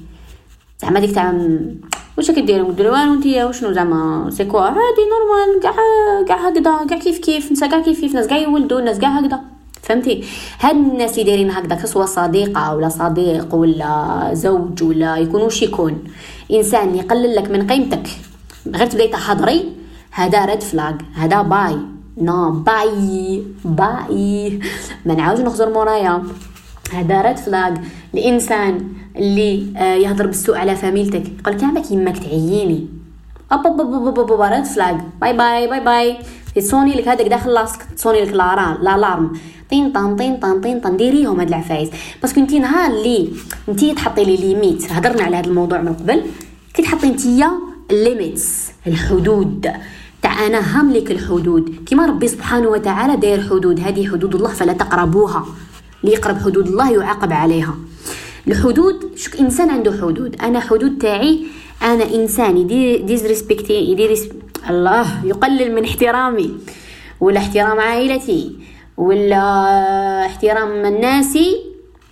زعما 0.82 1.00
ديك 1.00 1.16
تاع 1.16 1.34
واش 2.18 2.32
كديروا 2.32 2.72
ديروا 2.72 2.92
والو 2.92 3.14
نتيا 3.14 3.46
وشنو 3.46 3.72
زعما؟ 3.72 4.30
c'est 4.30 4.46
quoi 4.46 4.62
عادي 4.62 5.04
normal 5.12 5.64
كاع 5.64 5.74
كاع 6.28 6.48
هكذا 6.48 6.86
كاع 6.90 6.98
كيف 6.98 7.20
كيف 7.20 7.52
نسا 7.52 7.68
كاع 7.68 7.80
كيف 7.80 8.02
كيف 8.02 8.14
ناس 8.14 8.28
كاع 8.28 8.38
يولدوا 8.38 8.80
الناس 8.80 9.00
كاع 9.00 9.10
هكذا. 9.10 9.40
فهمتي؟ 9.82 10.24
هاد 10.60 10.76
الناس 10.76 11.12
اللي 11.12 11.24
دايرين 11.24 11.52
هكذا 11.52 11.86
سواء 11.86 12.06
صديقه 12.06 12.76
ولا 12.76 12.90
صديق 12.90 13.56
ولا 13.56 14.30
زوج 14.34 14.84
ولا 14.84 15.18
يكون 15.18 15.42
وش 15.42 15.62
يكون؟ 15.62 16.04
إنسان 16.52 16.96
يقلل 16.96 17.36
لك 17.36 17.52
من 17.52 17.68
قيمتك. 17.68 18.08
غير 18.68 18.88
تبدأي 18.88 19.08
تحضري 19.08 19.72
هذا 20.12 20.46
red 20.46 20.62
flag 20.62 20.94
هذا 21.16 21.42
bye 21.42 21.78
no 22.18 22.52
bye 22.52 23.44
bye 23.66 24.60
ما 25.06 25.14
نعاودش 25.14 25.42
نخزر 25.42 25.70
مورايا. 25.74 26.24
هذا 26.94 27.22
red 27.22 27.38
flag 27.38 27.74
الانسان 28.14 28.84
اللي 29.16 29.66
آه، 29.78 29.96
يهضر 29.96 30.26
بالسوء 30.28 30.58
على 30.58 30.76
فاميلتك. 30.76 31.24
يقول 31.40 31.76
لك 31.76 31.92
يماك 31.92 32.18
تعييني. 32.18 32.88
أب 33.52 33.68
أب 33.68 33.82
أب 33.82 34.20
أب 34.20 34.32
أب 34.32 34.42
red 34.42 34.66
flag 34.66 34.98
bye 35.22 35.34
bye 35.34 35.68
bye 35.68 35.80
bye 35.80 36.18
تصوني 36.56 36.94
لك 36.94 37.08
هذاك 37.08 37.28
داخل 37.28 37.54
لاسك 37.54 37.84
تصوني 37.98 38.22
لك 38.22 38.34
l'alarme 38.34 39.32
طين 39.70 39.92
طن 39.92 40.16
طين 40.16 40.38
طن 40.38 40.62
طين 40.62 40.80
طن. 40.80 40.98
ديريهم 40.98 41.40
هاد 41.40 41.48
العفايس. 41.48 41.90
parce 42.22 42.33
que 42.33 42.40
انتي 42.40 42.60
نهار 42.60 42.92
اللي 42.92 43.30
انتي 43.70 43.94
تحطي 43.94 44.24
les 44.24 44.38
limites 44.38 44.92
هضرنا 44.92 45.24
على 45.24 45.36
هذا 45.36 45.48
الموضوع 45.48 45.82
من 45.82 45.94
قبل. 45.94 46.22
كي 46.74 46.82
تحطي 46.82 47.08
انتيا 47.08 47.52
ال 47.92 48.02
limites 48.02 48.72
الحدود. 48.88 49.72
تاع 50.22 50.48
أنا 50.48 50.82
هملك 50.82 51.12
الحدود. 51.12 51.76
كما 51.86 52.06
ربي 52.06 52.28
سبحانه 52.28 52.68
وتعالى 52.68 53.16
داير 53.16 53.50
حدود. 53.50 53.80
هذه 53.80 54.08
حدود 54.08 54.36
الله 54.36 54.50
فلا 54.50 54.74
تقربوها. 54.74 55.46
اللي 56.04 56.16
يقرب 56.16 56.38
حدود 56.38 56.68
الله 56.68 56.92
يعاقب 56.92 57.34
عليها. 57.34 57.76
الحدود 58.48 59.12
شك 59.16 59.40
إنسان 59.40 59.70
عنده 59.70 59.92
حدود. 59.92 60.42
أنا 60.42 60.60
حدود 60.60 60.98
تاعي 60.98 61.46
أنا 61.82 62.16
انسان 62.16 62.58
يدير 62.58 63.02
disrespect 63.02 63.74
يدير 63.74 64.18
الله 64.70 65.26
يقلل 65.26 65.76
من 65.76 65.84
احترامي. 65.84 66.58
ولا 67.20 67.40
احترام 67.40 67.80
عائلتي 67.80 68.56
ولا 68.98 69.46
احترام 70.26 70.86
الناس 70.86 71.38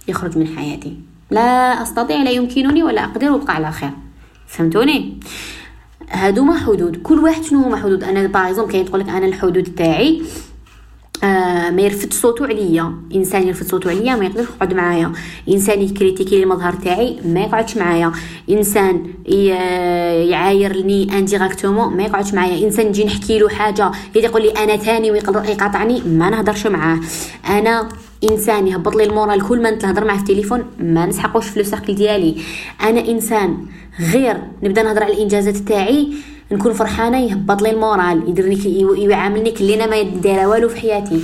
يخرج 0.07 0.37
من 0.37 0.47
حياتي. 0.47 0.93
لا 1.31 1.81
أستطيع 1.81 2.23
لا 2.23 2.31
يمكنني 2.31 2.83
ولا 2.83 3.03
أقدر 3.03 3.31
وابقى 3.31 3.55
على 3.55 3.71
خير. 3.71 3.91
فهمتوني؟ 4.47 5.19
هادو 6.09 6.43
ما 6.43 6.57
حدود. 6.57 6.95
كل 6.95 7.19
واحد 7.19 7.43
شنو 7.43 7.63
هما 7.63 7.77
حدود؟ 7.77 8.03
أنا 8.03 8.27
باغ 8.27 8.67
كاين 8.67 8.85
تقول 8.85 8.99
لك 8.99 9.09
أنا 9.09 9.25
الحدود 9.25 9.63
تاعي 9.63 10.21
آه 11.25 11.70
ما 11.70 11.82
يرفد 11.82 12.13
صوتو 12.13 12.44
عليا. 12.44 12.94
إنسان 13.15 13.48
يرفد 13.48 13.67
صوتو 13.67 13.89
عليا 13.89 14.15
ما 14.15 14.25
يقدرش 14.25 14.48
يقعد 14.55 14.74
معايا. 14.74 15.12
إنسان 15.50 15.82
يكريتيكي 15.82 16.44
المظهر 16.44 16.74
تاعي 16.74 17.17
ما 17.25 17.39
يقعدش 17.39 17.77
معايا. 17.77 18.12
إنسان 18.50 19.13
يعايرني 20.29 21.17
indirectement 21.17 21.97
ما 21.98 22.03
يقعدش 22.03 22.34
معايا. 22.34 22.65
إنسان 22.65 22.88
نجي 22.88 23.05
نحكي 23.05 23.39
له 23.39 23.50
حاجة 23.50 23.91
يقول 24.15 24.41
لي 24.41 24.50
أنا 24.51 24.77
ثاني 24.77 25.12
ويقدر 25.12 25.46
يقاطعني 25.50 26.01
ما 26.01 26.29
نهضرش 26.29 26.67
معاه. 26.67 27.00
أنا 27.50 27.89
إنسان 28.32 28.67
يهبط 28.67 28.96
لي 28.96 29.03
المورال 29.03 29.48
كل 29.48 29.62
ما 29.62 29.72
نهضر 29.72 30.05
معاه 30.05 30.15
في 30.15 30.22
التليفون 30.22 30.63
ما 30.79 31.05
نسحقوش 31.05 31.48
في 31.48 31.60
لو 31.60 31.65
سيركل 31.65 31.96
ديالي. 31.96 32.36
أنا 32.82 33.08
إنسان 33.08 33.58
غير 34.13 34.38
نبدا 34.63 34.84
نهضر 34.84 35.03
على 35.03 35.13
الإنجازات 35.13 35.58
تاعي 35.58 36.08
نكون 36.51 36.73
فرحانة 36.73 37.17
يهبط 37.17 37.61
لي 37.61 37.71
المورال 37.71 38.29
يديرني 38.29 39.03
يعاملني 39.11 39.51
كلي 39.51 39.75
أنا 39.75 39.85
ما 39.85 40.01
دايره 40.01 40.47
والو 40.47 40.69
في 40.69 40.79
حياتي. 40.79 41.21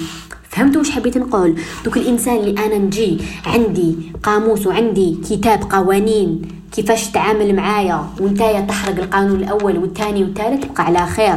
فهمتوا 0.50 0.82
واش 0.82 0.92
حبيت 0.92 1.18
نقول؟ 1.18 1.56
دوك 1.86 1.98
الإنسان 1.98 2.36
اللي 2.36 2.66
أنا 2.66 2.78
نجي 2.78 3.18
عندي 3.46 3.96
قاموس 4.24 4.68
وعندي 4.68 5.18
كتاب 5.30 5.64
قوانين 5.72 6.42
كيفاش 6.72 7.12
تعامل 7.12 7.56
معايا 7.56 8.08
وانتايا 8.20 8.62
تحرق 8.62 9.00
القانون 9.00 9.44
الأول 9.44 9.78
والثاني 9.78 10.24
والثالث 10.24 10.66
تبقى 10.66 10.86
على 10.86 11.06
خير. 11.08 11.36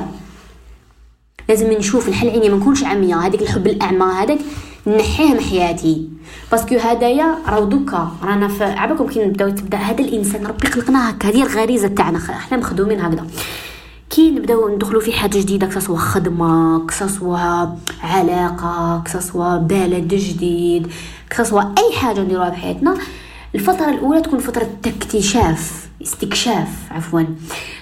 لازم 1.49 1.73
نشوف 1.73 2.09
الحل 2.09 2.29
عيني 2.29 2.49
ما 2.49 2.57
نكونش 2.57 2.85
عمية 2.85 3.17
هذيك 3.17 3.43
الحب 3.43 3.67
الأعمى 3.67 4.05
هذاك 4.05 4.39
نحيه 4.87 5.35
من 5.35 5.41
حياتي. 5.41 6.09
parce 6.53 6.66
que 6.67 6.75
هدايا 6.75 7.35
راهو 7.49 7.65
دوكا 7.65 8.13
رانا 8.23 8.49
في 8.49 8.65
عباكم 8.65 9.07
كي 9.07 9.25
نبداو 9.25 9.51
تبدأ 9.51 9.79
هذا 9.79 10.01
الإنسان 10.01 10.47
ربي 10.47 10.67
خلقنا 10.67 11.11
هكا 11.11 11.29
هذه 11.29 11.43
الغريزة 11.43 11.89
تاعنا 11.89 12.19
إحنا 12.19 12.57
مخدومين 12.57 13.01
هكذا. 13.01 13.27
كي 14.15 14.31
نبداو 14.31 14.69
ندخلوا 14.69 15.01
في 15.01 15.13
حاجة 15.13 15.39
جديدة 15.39 15.67
que 15.67 15.77
ce 15.77 15.84
soit 15.84 15.97
خدمة 15.97 16.87
que 16.87 17.13
ce 17.13 17.31
soit 17.31 17.67
علاقة 18.03 19.03
que 19.05 19.22
ce 19.22 19.34
soit 19.34 19.57
بلد 19.57 20.15
جديد 20.15 20.87
que 21.31 21.41
ce 21.41 21.48
soit 21.48 21.61
أي 21.61 21.97
حاجة 21.97 22.21
نديروها 22.21 22.51
في 22.51 22.57
حياتنا. 22.57 22.97
الفترة 23.55 23.91
الأولى 23.91 24.21
تكون 24.21 24.39
فترة 24.39 24.69
اكتشاف 24.87 25.89
استكشاف 26.03 26.69
عفوا. 26.91 27.23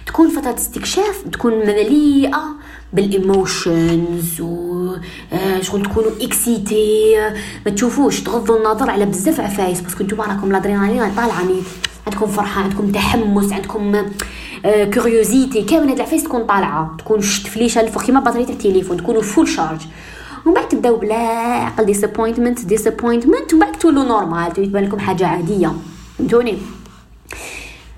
تكون 0.07 0.29
فترة 0.29 0.55
استكشاف 0.55 1.25
تكون 1.33 1.53
مليئة 1.53 2.45
بال 2.93 3.22
emotions 3.22 4.41
و 4.41 4.97
آه، 5.33 5.61
شغل 5.61 5.83
تكونوا 5.83 6.11
إكسيتي. 6.21 7.15
ما 7.67 7.73
تشوفوش 7.73 8.21
تغضوا 8.21 8.59
النظر 8.59 8.91
على 8.91 9.07
بزاف 9.07 9.41
عفايس 9.41 9.81
parce 9.81 9.96
que 9.96 10.05
نتوما 10.05 10.25
راكم 10.25 10.51
الادرينالين 10.51 11.15
طالعة 11.15 11.43
عندكم 12.07 12.27
فرحة 12.27 12.63
عندكم 12.63 12.93
تحمس 12.93 13.53
عندكم 13.53 13.97
curiosité 14.65 15.61
آه، 15.61 15.67
كامل 15.67 15.89
هاد 15.89 15.97
العفايس 15.97 16.25
تكون 16.25 16.45
طالعة. 16.45 16.97
تكون 16.99 17.21
شت 17.21 17.47
فليشه 17.47 17.81
الفوق 17.81 18.03
كيما 18.03 18.21
بطاريه 18.21 18.49
التليفون. 18.49 18.97
تكونوا 18.97 19.23
full 19.23 19.49
charge 19.49 19.81
ومن 20.47 20.55
بعد 20.55 20.69
تبداو 20.69 20.97
بلا 20.97 21.17
عقل 21.17 21.85
disappointment 21.85 22.65
disappointment 22.67 23.53
ومن 23.53 23.61
بعد 23.61 23.73
تولوا 23.73 24.05
normal 24.05 24.53
تبان 24.53 24.85
لكم 24.85 24.99
حاجة 24.99 25.27
عادية. 25.27 25.73
فهمتوني؟ 26.19 26.59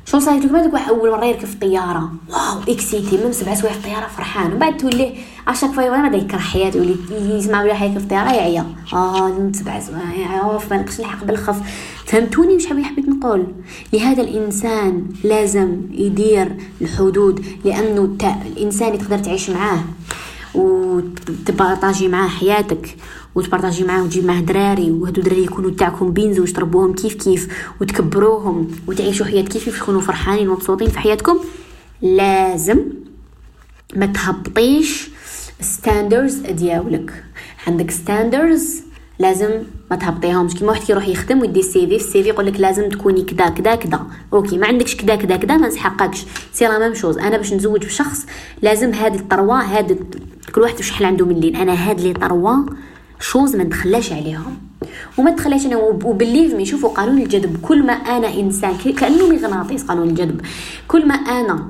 شو 0.04 0.18
صاير؟ 0.18 0.42
لكم 0.42 0.56
هذاك 0.56 0.88
أول 0.88 1.10
مرة 1.10 1.24
يركب 1.24 1.44
في 1.44 1.54
الطيارة. 1.54 2.12
wow 2.30 2.60
excité 2.68 3.16
من 3.16 3.32
سبع 3.32 3.54
سوايع 3.54 3.72
في 3.72 3.78
الطيارة 3.78 4.06
فرحان. 4.06 4.46
ومن 4.46 4.58
بعد 4.58 4.76
تولي 4.76 5.14
à 5.48 5.51
chaque 5.51 5.70
fois 5.70 5.90
وأنا 5.90 6.16
يكره 6.16 6.38
حياته 6.38 6.76
يولي 6.76 6.96
يسمع 7.38 7.62
بلا 7.62 7.74
حاجة 7.74 7.90
في 7.90 7.96
الطياره 7.96 8.32
يعيا 8.32 8.66
آه 8.92 9.52
سوايع 9.54 10.40
أوف 10.44 10.70
ما 10.72 10.76
نقدرش 10.76 11.00
نلحق 11.00 11.24
بالخف. 11.24 11.60
فهمتوني 12.06 12.54
واش 12.54 12.66
حبيت 12.66 13.08
نقول؟ 13.08 13.46
لهذا 13.92 14.22
الإنسان 14.22 15.06
لازم 15.24 15.76
يدير 15.90 16.56
الحدود 16.80 17.44
لأنه 17.64 18.16
الإنسان 18.46 18.98
تقدر 18.98 19.18
تعيش 19.18 19.50
معاه 19.50 19.84
وتبارطاجي 20.54 22.08
معاه 22.08 22.28
حياتك 22.28 22.96
وتبارطاجي 23.34 23.84
معاه 23.84 24.02
وتجيب 24.02 24.24
معاه 24.24 24.40
دراري 24.40 24.90
وهادو 24.90 25.22
دراري 25.22 25.44
يكونوا 25.44 25.70
تاعكم 25.70 26.10
بينزو 26.10 26.42
وتربوهم 26.42 26.94
كيف 26.94 27.14
كيف 27.14 27.48
وتكبروهم 27.80 28.68
وتعيشوا 28.86 29.26
حياة 29.26 29.42
كيف 29.42 29.64
كيف 29.64 29.80
تكونوا 29.82 30.00
فرحانين 30.00 30.48
ومبسوطين 30.48 30.88
في 30.88 30.98
حياتكم. 30.98 31.38
لازم 32.02 32.78
ما 33.96 34.06
تهبطيش 34.06 35.08
standards 35.64 36.34
ديالك. 36.34 37.24
عندك 37.66 37.90
standards 37.90 38.82
لازم 39.18 39.50
ما 39.90 39.96
تهبطيهمش. 39.96 40.54
كيما 40.54 40.70
واحد 40.70 40.82
كيروح 40.82 41.08
يخدم 41.08 41.40
ويدي 41.40 41.60
ال 41.60 41.67
CV 41.67 41.80
في 41.80 41.86
ال 41.86 41.96
CV 41.96 42.28
يقول 42.28 42.46
لك 42.46 42.60
لازم 42.60 42.88
تكوني 42.88 43.22
كدا 43.22 43.48
كدا 43.48 43.74
كدا. 43.74 44.00
OK 44.32 44.58
ما 44.58 44.66
عندكش 44.66 44.94
كدا 44.94 45.14
كدا 45.16 45.36
كدا 45.36 45.56
ما 45.56 45.68
نسحقكش. 45.68 46.24
c'est 46.52 46.64
la 46.64 46.78
même 46.78 46.94
chose. 46.94 47.18
أنا 47.18 47.36
باش 47.36 47.52
نزوج 47.52 47.84
بشخص 47.86 48.26
لازم 48.62 48.94
هذه 48.94 49.14
ال 49.14 49.22
trois 49.22 49.60
هذه 49.60 49.96
كل 50.54 50.60
واحد 50.60 50.80
شحال 50.80 51.06
عنده 51.06 51.26
من 51.26 51.40
لين 51.40 51.56
أنا 51.56 51.72
هاد 51.72 52.00
les 52.00 52.12
trois 52.12 52.66
choses 53.20 53.56
ما 53.56 53.64
نتخلاش 53.64 54.12
عليهم. 54.12 54.56
وما 55.18 55.30
تخليش 55.30 55.66
أنا. 55.66 55.76
و 55.76 55.86
believe 55.86 56.54
me 56.54 56.66
شوفوا 56.66 56.90
قانون 56.90 57.22
الجذب. 57.22 57.56
كل 57.62 57.86
ما 57.86 57.92
أنا 57.92 58.34
إنسان 58.34 58.76
كانه 58.76 59.28
مغناطيس 59.28 59.84
قانون 59.84 60.08
الجذب. 60.08 60.40
كل 60.88 61.08
ما 61.08 61.14
أنا 61.14 61.68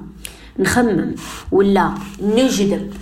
نخمم 0.58 1.14
ولا 1.52 1.90
نجذب 2.22 2.92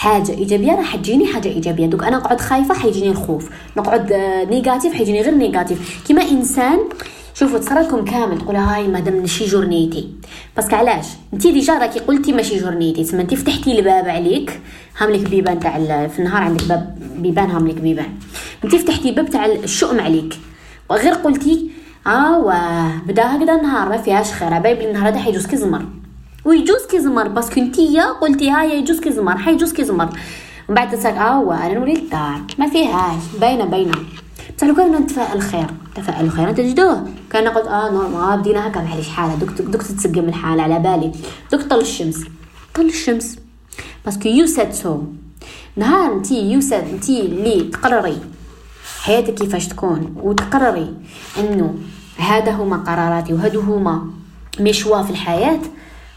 حاجة 0.00 0.32
إيجابية 0.32 0.72
راح 0.72 0.96
تجيني 0.96 1.26
حاجة 1.26 1.48
إيجابية. 1.48 1.86
دوك 1.86 2.04
أنا 2.04 2.16
نقعد 2.16 2.40
خايفة 2.40 2.74
حيجيني 2.74 3.08
الخوف. 3.08 3.50
نقعد 3.76 4.12
négatif 4.50 4.94
حيجيني 4.94 5.22
غير 5.22 5.34
négatif 5.34 6.02
كيما 6.06 6.22
إنسان 6.22 6.78
شوفوا 7.34 7.58
تصرالكم 7.58 8.04
كامل. 8.04 8.38
تقول 8.38 8.56
هاي 8.56 8.88
مادام 8.88 9.14
ماشي 9.14 9.44
جورنيتي 9.44 10.08
parce 10.56 10.68
que 10.68 10.76
علاش؟ 10.76 11.06
انت 11.32 11.46
déjà 11.46 11.78
راكي 11.78 11.98
قلتي 11.98 12.32
ماشي 12.32 12.58
جورنيتي 12.58 13.04
تسمى 13.04 13.22
انت 13.22 13.34
فتحتي 13.34 13.78
الباب 13.78 14.08
عليك 14.08 14.60
هاملك 14.98 15.30
بيبان 15.30 15.60
تاع 15.60 16.06
في 16.06 16.18
النهار 16.18 16.42
عندك 16.42 16.64
باب 16.64 16.98
بيبان 17.16 17.50
هاملك 17.50 17.74
بيبان. 17.74 18.12
انت 18.64 18.76
فتحتي 18.76 19.12
باب 19.12 19.30
تاع 19.30 19.46
الشؤم 19.46 20.00
عليك. 20.00 20.34
وغير 20.90 21.14
قلتي 21.14 21.70
آه 22.06 22.92
بدا 23.06 23.36
هكذا 23.36 23.54
النهار 23.54 23.88
ما 23.88 23.96
فيهاش 23.96 24.32
خير. 24.32 24.58
بايب 24.58 24.80
النهار 24.80 25.08
هذا 25.08 25.18
حيجوز 25.18 25.46
كزمر 25.46 25.82
ويجوز 26.44 26.86
كيزمر 26.90 27.28
parce 27.28 27.48
que 27.48 27.60
نتيا 27.60 28.04
قلتي 28.04 28.50
هاي 28.50 28.78
يجوز 28.78 29.00
كيزمر 29.00 29.38
حيجوز 29.38 29.72
كيزمر. 29.72 30.08
من 30.68 30.74
بعد 30.74 30.90
تساك 30.90 31.14
آه 31.14 31.66
أنا 31.66 31.74
نولي 31.74 31.94
للدار 31.94 32.40
ما 32.58 32.70
فيهاش 32.70 33.22
باينه 33.40 33.64
باينه 33.64 33.92
بصح 34.56 34.66
لو 34.66 34.74
كان 34.74 34.92
نتفائل 34.92 35.42
خير 35.42 35.66
تفائل 35.94 36.30
خير 36.30 36.52
تجدوه 36.52 37.08
كان 37.30 37.48
قلت 37.48 37.66
آه 37.66 37.90
normal 37.90 38.38
بدينا 38.38 38.68
هكا 38.68 38.80
معليش 38.80 39.08
حالة. 39.08 39.34
دوك 39.34 39.50
دوك 39.50 39.82
تتسقم 39.82 40.28
الحاله 40.28 40.62
على 40.62 40.78
بالي. 40.78 41.12
دوك 41.52 41.62
طل 41.62 41.80
الشمس. 41.80 42.24
طل 42.74 42.86
الشمس. 42.86 43.38
parce 44.04 44.19
que 44.19 44.28
you 44.28 44.46
set 44.46 44.72
سو 44.74 45.02
نهار 45.76 46.12
انتي 46.12 46.52
you 46.52 46.60
set 46.60 46.84
انتي 46.84 47.20
اللي 47.20 47.62
تقرري. 47.62 48.18
حياتك 49.00 49.34
كيفاش 49.34 49.68
تكون؟ 49.68 50.14
وتقرري 50.22 50.94
إنه 51.38 51.74
هذا 52.16 52.50
هما 52.50 52.76
قراراتي 52.76 53.32
وهادو 53.32 53.60
هما 53.60 54.10
مشوا 54.60 55.02
في 55.02 55.10
الحياة. 55.10 55.60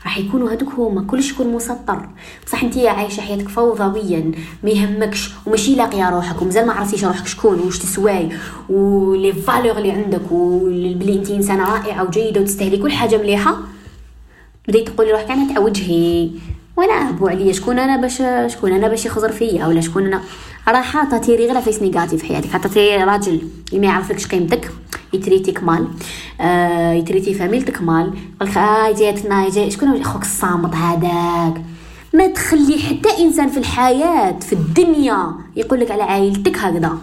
راح 0.04 0.18
يكونوا 0.18 0.52
هذوك 0.52 0.70
هما 0.78 1.02
كلش 1.02 1.32
يكون 1.32 1.48
مسطر. 1.48 2.10
بصح 2.46 2.64
انت 2.64 2.78
عايشة 2.78 3.22
حياتك 3.22 3.50
فوضويا 3.50 4.32
ما 4.64 4.70
يهمكش 4.70 5.32
وماشي 5.46 5.76
لاقية 5.76 6.10
روحك 6.10 6.42
ومازال 6.42 6.68
ما 6.68 6.74
عرفتيش 6.74 7.06
روحك 7.06 7.28
شكون 7.28 7.60
واش 7.60 7.80
تسواي 7.80 8.30
و 8.70 8.86
les 8.86 9.34
valeurs 9.34 9.78
اللي 9.78 9.92
عندك 9.92 10.32
وبلي 10.32 11.14
انت 11.16 11.32
إنسانة 11.32 11.74
رائعة 11.74 12.04
وجيدة 12.04 12.42
وتستاهلي 12.42 12.78
كل 12.78 12.92
حاجة 12.92 13.18
مليحة. 13.18 13.58
بديت 14.68 14.90
تقولي 14.90 15.12
روحك 15.12 15.32
أنا 15.32 15.54
تعوجهي. 15.54 16.30
وأنا 16.78 17.12
بو 17.12 17.28
عليا 17.28 17.54
شكون 17.54 17.80
أنا 17.80 17.98
باش 17.98 18.24
شكون 18.54 18.72
أنا 18.72 18.88
باش 18.88 19.06
يخزر 19.06 19.32
فيا 19.32 19.68
ولا 19.68 19.82
شكون 19.82 20.06
أنا. 20.06 20.22
راه 20.68 20.82
حاطة 20.82 21.18
تيري 21.18 21.48
غير 21.48 21.62
فيس 21.62 21.82
négatif 21.82 22.22
في 22.22 22.28
حياتك 22.28 22.50
حاطة 22.50 23.04
راجل 23.06 23.42
اللي 23.70 23.80
ما 23.80 23.86
يعرفكش 23.88 24.28
قيمتك. 24.28 24.72
يتريتيك 25.14 25.64
mal 25.64 25.88
آه 26.42 26.94
يتريتي 26.94 27.34
فاميلتك 27.34 27.82
mal 27.82 28.14
قالك 28.40 28.58
آه 28.58 28.92
جاتنا 28.92 29.50
جاي 29.50 29.72
شكون 29.72 30.02
أخوك 30.02 30.22
الصامت 30.22 30.76
هذاك. 30.76 31.62
ما 32.14 32.28
تخلي 32.28 32.80
حتى 32.80 33.24
إنسان 33.24 33.48
في 33.50 33.58
الحياة 33.58 34.40
في 34.40 34.54
الدنيا 34.54 35.36
يقول 35.56 35.80
لك 35.80 35.92
على 35.92 36.04
عائلتك 36.04 36.58
هكذا. 36.58 36.98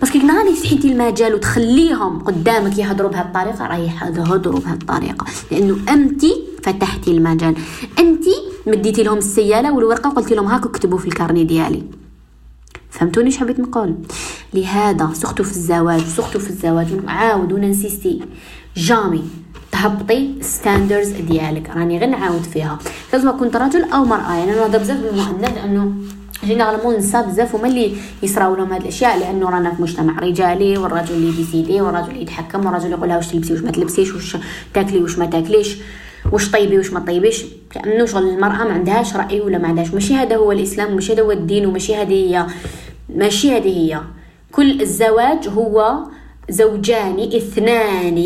parce 0.00 0.11
que 0.11 0.18
نهار 0.18 0.46
اللي 0.46 0.56
فتحتي 0.56 0.92
المجال 0.92 1.34
وتخليهم 1.34 2.18
قدامك 2.18 2.78
يهضروا 2.78 3.10
بهذه 3.10 3.26
الطريقة 3.26 3.66
راه 3.66 3.76
يهضروا 3.76 4.60
الطريقة. 4.72 5.26
لأنه 5.50 5.76
انت 5.88 6.22
فتحتي 6.62 7.10
المجال. 7.10 7.54
انت 7.98 8.24
مديتي 8.66 9.02
لهم 9.02 9.18
السيالة 9.18 9.72
والورقة 9.72 10.10
وقلتي 10.10 10.34
لهم 10.34 10.46
هاكو 10.46 10.68
كتبوا 10.68 10.98
في 10.98 11.06
ال 11.06 11.11
carnet 11.11 11.44
ديالي. 11.44 11.82
فهمتوني 12.90 13.28
اش 13.28 13.36
حبيت 13.36 13.60
نقول؟ 13.60 13.94
لهذا 14.54 15.10
surtout 15.12 15.44
في 15.44 15.50
الزواج 15.50 16.00
surtout 16.00 16.38
في 16.38 16.50
الزواج 16.50 16.92
نعاود 17.04 17.52
ون 17.52 17.67
insiste 17.67 18.20
jamais 18.76 19.22
تهبطي 19.72 20.34
standards 20.40 21.08
ديالك. 21.08 21.70
راني 21.76 21.98
غير 21.98 22.08
نعاود 22.08 22.42
فيها. 22.42 22.78
لازم 23.12 23.38
كنت 23.38 23.56
رجل 23.56 23.84
أو 23.84 24.04
مرأة. 24.04 24.32
يعني 24.32 24.52
أنا 24.52 24.60
نهضر 24.60 24.78
بزاف 24.78 24.96
بالمؤنث 25.00 25.54
لأنه 25.54 25.92
généralement 26.44 26.94
النساء 26.94 27.26
بزاف 27.26 27.54
هما 27.54 27.68
اللي 27.68 27.96
يصراو 28.22 28.54
لهم 28.54 28.72
هاد 28.72 28.80
الأشياء 28.80 29.18
لأنه 29.18 29.50
رانا 29.50 29.74
في 29.74 29.82
مجتمع 29.82 30.18
رجالي 30.18 30.78
والرجل 30.78 31.14
اللي 31.14 31.32
décide 31.32 31.80
والرجل 31.80 32.10
اللي 32.10 32.22
يتحكم 32.22 32.66
والرجل 32.66 32.90
يقول 32.90 33.08
لها 33.08 33.16
واش 33.16 33.28
تلبسي 33.28 33.52
واش 33.52 33.62
ما 33.62 33.70
تلبسيش 33.70 34.14
واش 34.14 34.36
تاكلي 34.74 35.02
واش 35.02 35.18
ما 35.18 35.26
تاكليش 35.26 35.76
واش 36.32 36.50
طيبي 36.50 36.78
واش 36.78 36.92
ما 36.92 37.00
طيبيش. 37.00 37.44
لأنه 37.76 38.06
شغل 38.06 38.28
المرأة 38.28 38.64
ما 38.64 38.72
عندهاش 38.72 39.16
رأي 39.16 39.40
ولا 39.40 39.58
ما 39.58 39.68
عندهاش. 39.68 39.94
ماشي 39.94 40.14
هذا 40.14 40.36
هو 40.36 40.52
الإسلام 40.52 40.94
ماشي 40.94 41.12
هذا 41.12 41.22
هو 41.22 41.32
الدين 41.32 41.66
وماشي 41.66 41.94
هذه 41.94 42.12
هي 42.12 42.46
ماشي 43.16 43.56
هذه 43.56 43.68
هي. 43.68 44.00
كل 44.52 44.80
الزواج 44.80 45.48
هو 45.48 45.98
زوجان 46.50 47.18
اثنان 47.20 48.18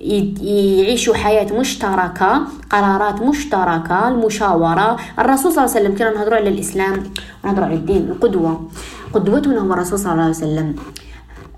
يعيشوا 0.00 1.14
حياة 1.14 1.52
مشتركة 1.60 2.42
قرارات 2.70 3.22
مشتركة 3.22 4.08
المشاورة. 4.08 4.96
الرسول 5.18 5.52
صلى 5.52 5.64
الله 5.64 5.74
عليه 5.74 5.80
وسلم 5.80 5.94
كنا 5.98 6.10
نهضروا 6.10 6.36
على 6.36 6.48
الإسلام 6.48 7.02
ونهضروا 7.44 7.66
على 7.66 7.74
الدين 7.74 8.10
القدوة. 8.10 8.68
قدوتنا 9.12 9.60
هو 9.60 9.72
الرسول 9.72 9.98
صلى 9.98 10.12
الله 10.12 10.22
عليه 10.22 10.36
وسلم. 10.36 10.76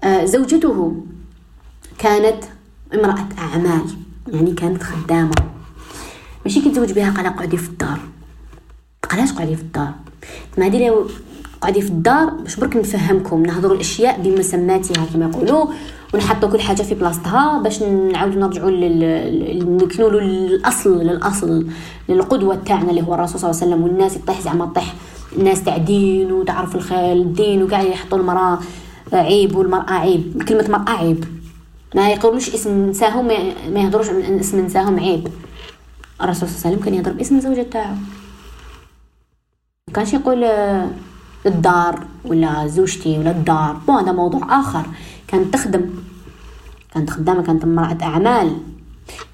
آه، 0.05 0.25
زوجته 0.25 0.95
كانت 1.99 2.45
امرأة 2.95 3.29
أعمال 3.39 3.85
يعني 4.33 4.53
كانت 4.53 4.83
خدامة. 4.83 5.35
ماشي 6.45 6.61
كيتزوج 6.61 6.93
بها 6.93 7.11
قال 7.11 7.37
قعدي 7.37 7.57
في 7.57 7.69
الدار. 7.69 7.99
علاش 9.13 9.33
قعدي 9.33 9.57
في 9.57 9.63
الدار؟ 9.63 9.93
ما 10.59 10.69
ديري 10.69 10.91
قعدي 11.61 11.81
في 11.81 11.89
الدار 11.91 12.31
باش 12.31 12.57
برك 12.57 12.77
نفهمكم 12.77 13.43
نهضروا 13.43 13.75
الأشياء 13.75 14.21
بمسماتها 14.21 15.07
كما 15.13 15.25
يقولوا 15.25 15.67
ونحطوا 16.15 16.49
كل 16.49 16.61
حاجة 16.61 16.83
في 16.83 16.95
بلاصتها 16.95 17.59
باش 17.63 17.83
نعاودوا 17.83 18.41
نرجعوا 18.41 18.71
نكنوا 18.71 20.11
للأصل 20.11 20.99
للأصل 21.03 21.67
للقدوة 22.09 22.55
تاعنا 22.55 22.91
اللي 22.91 23.03
هو 23.03 23.15
الرسول 23.15 23.41
صلى 23.41 23.51
الله 23.51 23.63
عليه 23.63 23.73
وسلم 23.73 23.85
والناس 23.85 24.17
يطيح 24.17 24.41
زعما 24.41 24.67
طيح 24.67 24.95
الناس 25.37 25.65
تاع 25.65 25.77
دين 25.77 26.33
وتعرف 26.33 26.75
الخيل 26.77 27.21
الدين 27.23 27.63
وكاع 27.63 27.83
يحطوا 27.83 28.19
المرأة 28.19 28.59
عيب 29.13 29.57
والمرأة 29.57 29.93
عيب 29.93 30.43
كلمة 30.49 30.69
مرأة 30.69 30.91
عيب. 30.91 31.25
ما 31.95 32.11
يقولوش 32.11 32.55
اسم 32.55 32.91
نساهم 32.91 33.27
ما 33.73 33.81
يهضروش 33.81 34.09
عن 34.09 34.39
اسم 34.41 34.67
نساهم 34.67 35.01
عيب. 35.01 35.29
الرسول 36.23 36.49
صلى 36.49 36.57
الله 36.57 36.67
عليه 36.67 36.77
وسلم 36.77 36.85
كان 36.85 36.95
يهضر 36.95 37.13
باسم 37.13 37.37
الزوجة 37.37 37.63
تاعو. 37.63 37.95
كانش 39.95 40.13
يقول 40.15 40.45
الدار 41.47 42.07
ولا 42.25 42.67
زوجتي 42.67 43.19
ولا 43.19 43.31
الدار. 43.31 43.81
bon 43.87 43.97
هذا 43.97 44.13
موضوع 44.13 44.61
آخر. 44.61 44.87
كانت 45.29 45.55
تخدم. 45.55 45.91
كانت 46.95 47.11
خدامة 47.11 47.43
كانت 47.43 47.65
امراه 47.65 47.99
أعمال. 48.03 48.59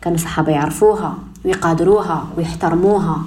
كانوا 0.01 0.19
الصحابه 0.19 0.53
يعرفوها 0.53 1.19
ويقادروها 1.45 2.29
ويحترموها. 2.37 3.25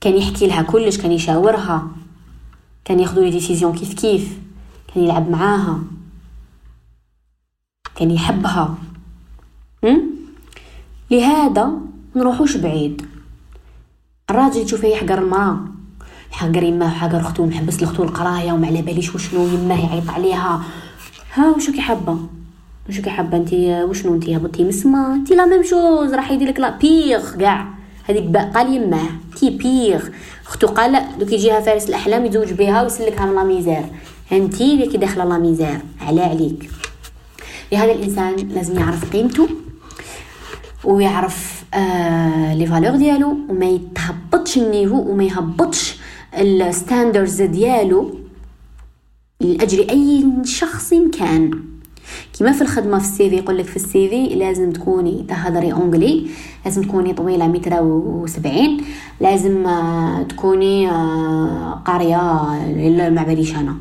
كان 0.00 0.16
يحكي 0.16 0.46
لها 0.46 0.62
كلش 0.62 0.98
كان 0.98 1.12
يشاورها. 1.12 1.88
كان 2.84 3.00
ياخذوا 3.00 3.24
les 3.24 3.30
décisions 3.30 3.72
كيف 3.72 3.94
كيف. 3.94 4.38
كان 4.94 5.04
يلعب 5.04 5.30
معاها. 5.30 5.78
كان 7.96 8.10
يحبها. 8.10 8.74
لهذا 11.10 11.72
نروحوش 12.16 12.56
بعيد؟ 12.56 13.06
الراجل 14.30 14.64
تشوفه 14.64 14.88
يحقر 14.88 15.18
المرأة. 15.18 15.60
يحقر 16.32 16.62
يماه 16.62 16.86
وحقر 16.86 17.20
أختو 17.20 17.46
محبس 17.46 17.82
لختو 17.82 18.02
القرايه 18.02 18.52
وما 18.52 18.66
على 18.66 18.82
باليش 18.82 19.14
وشنو 19.14 19.46
يماه 19.46 19.86
يعيط 19.86 20.10
عليها. 20.10 20.62
ها 21.34 21.50
وشو 21.50 21.72
كي 21.72 21.80
حابه 21.80 22.18
وشو 22.88 23.02
كي 23.02 23.10
حابه 23.10 23.36
انت 23.36 23.54
وشنو 23.88 24.14
انت 24.14 24.28
هبطتي 24.28 24.64
مسما 24.64 25.14
انت 25.14 25.30
لا 25.30 25.46
ميم 25.46 25.62
شوز 25.62 26.14
راح 26.14 26.30
يدير 26.30 26.48
لك 26.48 26.60
لا 26.60 26.78
بيغ 26.78 27.36
كاع 27.36 27.68
هذيك 28.08 28.36
قال 28.36 28.74
يماه 28.76 29.08
تي 29.36 29.50
بيغ. 29.50 30.02
أختو 30.46 30.66
قال 30.66 31.02
دوك 31.18 31.32
يجيها 31.32 31.60
فارس 31.60 31.88
الأحلام 31.88 32.26
يتزوج 32.26 32.52
بها 32.52 32.82
ويسلكها 32.82 33.26
من 33.26 33.34
لا 33.34 33.44
ميزير. 33.44 33.84
أنتي 34.32 34.74
اللي 34.74 34.86
كي 34.86 34.96
داخلة 34.96 35.24
لا 35.24 35.38
ميزير. 35.38 35.80
على 36.00 36.20
عليك. 36.20 36.70
لهذا 37.72 37.92
الإنسان 37.92 38.36
لازم 38.36 38.78
يعرف 38.78 39.12
قيمته 39.12 39.48
ويعرف 40.84 41.64
آه 41.74 42.54
les 42.54 42.66
valeurs 42.66 42.96
ديالو 42.96 43.36
وما 43.48 43.66
يتهبطش 43.66 44.58
ال 44.58 44.63
niveau 44.63 44.96
وما 44.96 45.24
يهبطش 45.24 46.01
ال 46.38 46.48
standards 46.48 47.42
ديالو 47.42 48.10
لأجل 49.40 49.90
أي 49.90 50.26
شخص 50.44 50.94
كان. 51.18 51.50
كما 52.38 52.52
في 52.52 52.62
الخدمة 52.62 52.98
في 52.98 53.04
ال 53.04 53.30
CV 53.30 53.36
يقول 53.36 53.58
لك 53.58 53.64
في 53.64 53.76
ال 53.76 54.08
CV 54.08 54.34
لازم 54.34 54.72
تكوني 54.72 55.24
تهضري 55.28 55.72
anglais 55.72 56.26
لازم 56.64 56.82
تكوني 56.82 57.12
طويلة 57.12 57.46
متر 57.46 57.82
وسبعين 57.82 58.84
لازم 59.20 59.66
آه، 59.66 60.22
تكوني 60.22 60.90
آه، 60.90 61.82
قاريه 61.84 62.16
ما 63.10 63.22
باليش 63.22 63.54
أنا. 63.56 63.76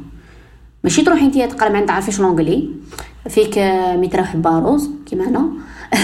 ماشي 0.84 1.02
تروحي 1.04 1.26
انت 1.26 1.38
تقرا 1.38 1.70
ما 1.70 1.86
تعرفيش 1.86 2.20
l'anglais 2.20 2.70
فيك 3.30 3.58
متر 3.96 4.22
وحبه 4.22 4.60
روز 4.60 4.90
كيما 5.06 5.28
أنا. 5.28 5.50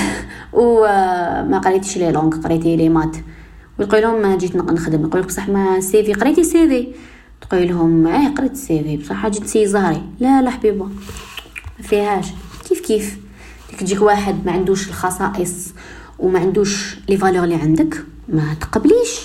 وما 0.53 1.61
قريتيش 1.65 1.97
لي 1.97 2.11
لونغ 2.11 2.41
قريتي 2.41 2.75
لي 2.75 2.89
مات. 2.89 3.17
ويقول 3.79 4.01
لهم 4.01 4.37
جيت 4.37 4.55
نخدم. 4.55 5.05
يقول 5.05 5.21
لك 5.21 5.27
بصح 5.27 5.49
ما 5.49 5.79
سيفي 5.79 6.13
قريتي 6.13 6.43
سيفي 6.43 6.87
تقول 7.41 7.67
لهم 7.67 8.07
آه 8.07 8.29
قريت 8.29 8.51
السيفي 8.51 8.97
بصح 8.97 9.27
جيت 9.27 9.47
سي 9.47 9.67
زهري. 9.67 10.01
لا 10.19 10.41
لا 10.41 10.49
حبيبة 10.49 10.85
ما 11.79 11.83
فيهاش. 11.83 12.25
كيف 12.69 12.79
كيف؟ 12.79 13.17
تجيك 13.79 14.01
واحد 14.01 14.45
ما 14.45 14.51
عندوش 14.51 14.87
الخصائص 14.87 15.73
وما 16.19 16.39
عندوش 16.39 16.97
لي 17.09 17.17
فالور 17.17 17.43
اللي 17.43 17.55
عندك 17.55 18.03
ما 18.29 18.53
تقبليش. 18.61 19.19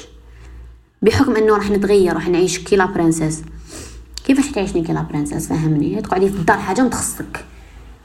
بحكم 1.03 1.37
إنه 1.37 1.57
راح 1.57 1.71
نتغير 1.71 2.15
راح 2.15 2.29
نعيش 2.29 2.59
كي 2.59 2.77
لا 2.77 2.87
برنسيس. 2.87 3.43
كيفاش 4.25 4.47
تعيشني 4.51 4.83
كي 4.83 4.93
la 4.93 5.03
princesse؟ 5.03 5.49
فهمني. 5.49 6.03
تقعدي 6.03 6.29
في 6.29 6.37
الدار 6.37 6.59
حاجة 6.59 6.83
متخصك 6.83 7.45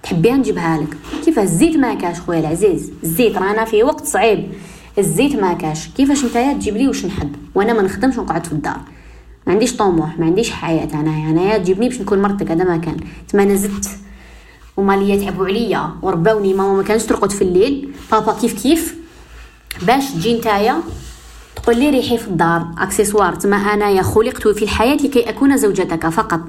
تحبيها 0.03 0.37
نجيبها 0.37 0.77
لك. 0.77 0.97
كيف؟ 1.25 1.39
الزيت 1.39 1.77
ما 1.77 1.93
كاش 1.93 2.19
خويا 2.19 2.39
العزيز. 2.39 2.91
الزيت 3.03 3.37
رانا 3.37 3.65
في 3.65 3.83
وقت 3.83 4.05
صعيب. 4.05 4.51
الزيت 4.97 5.35
ما 5.35 5.53
كاش. 5.53 5.87
كيفاش 5.87 6.25
نتايا 6.25 6.53
تجيب 6.53 6.77
لي 6.77 6.87
واش 6.87 7.05
نحب؟ 7.05 7.35
وأنا 7.55 7.73
ما 7.73 7.81
نخدمش 7.81 8.17
ونقعد 8.17 8.45
في 8.45 8.51
الدار. 8.51 8.79
ما 9.47 9.53
عنديش 9.53 9.75
طموح 9.75 10.19
ما 10.19 10.25
عنديش 10.25 10.51
حياة 10.51 10.89
أنايا. 10.93 11.29
أنايا 11.29 11.57
تجيبني 11.57 11.89
باش 11.89 12.01
نكون 12.01 12.21
مرتك 12.21 12.51
هذا 12.51 12.63
ما 12.63 12.77
كان. 12.77 12.97
تما 13.27 13.43
أنا 13.43 13.55
زدت. 13.55 13.89
وماليا 14.77 15.25
تعبوا 15.25 15.45
عليا. 15.45 15.89
ورباوني 16.01 16.53
ماما 16.53 16.73
ما 16.73 16.83
كانش 16.83 17.03
ترقد 17.03 17.31
في 17.31 17.41
الليل. 17.41 17.89
بابا 18.11 18.33
كيف 18.33 18.63
كيف؟ 18.63 18.95
باش 19.81 20.11
تجي 20.11 20.37
نتايا 20.37 20.81
تقول 21.55 21.79
لي 21.79 21.89
ريحي 21.89 22.17
في 22.17 22.27
الدار. 22.27 22.67
اكسسوار 22.77 23.35
تما 23.35 23.57
أنايا 23.57 24.01
خلقت 24.01 24.47
في 24.47 24.63
الحياة 24.63 24.95
لكي 24.95 25.29
أكون 25.29 25.57
زوجتك 25.57 26.09
فقط. 26.09 26.41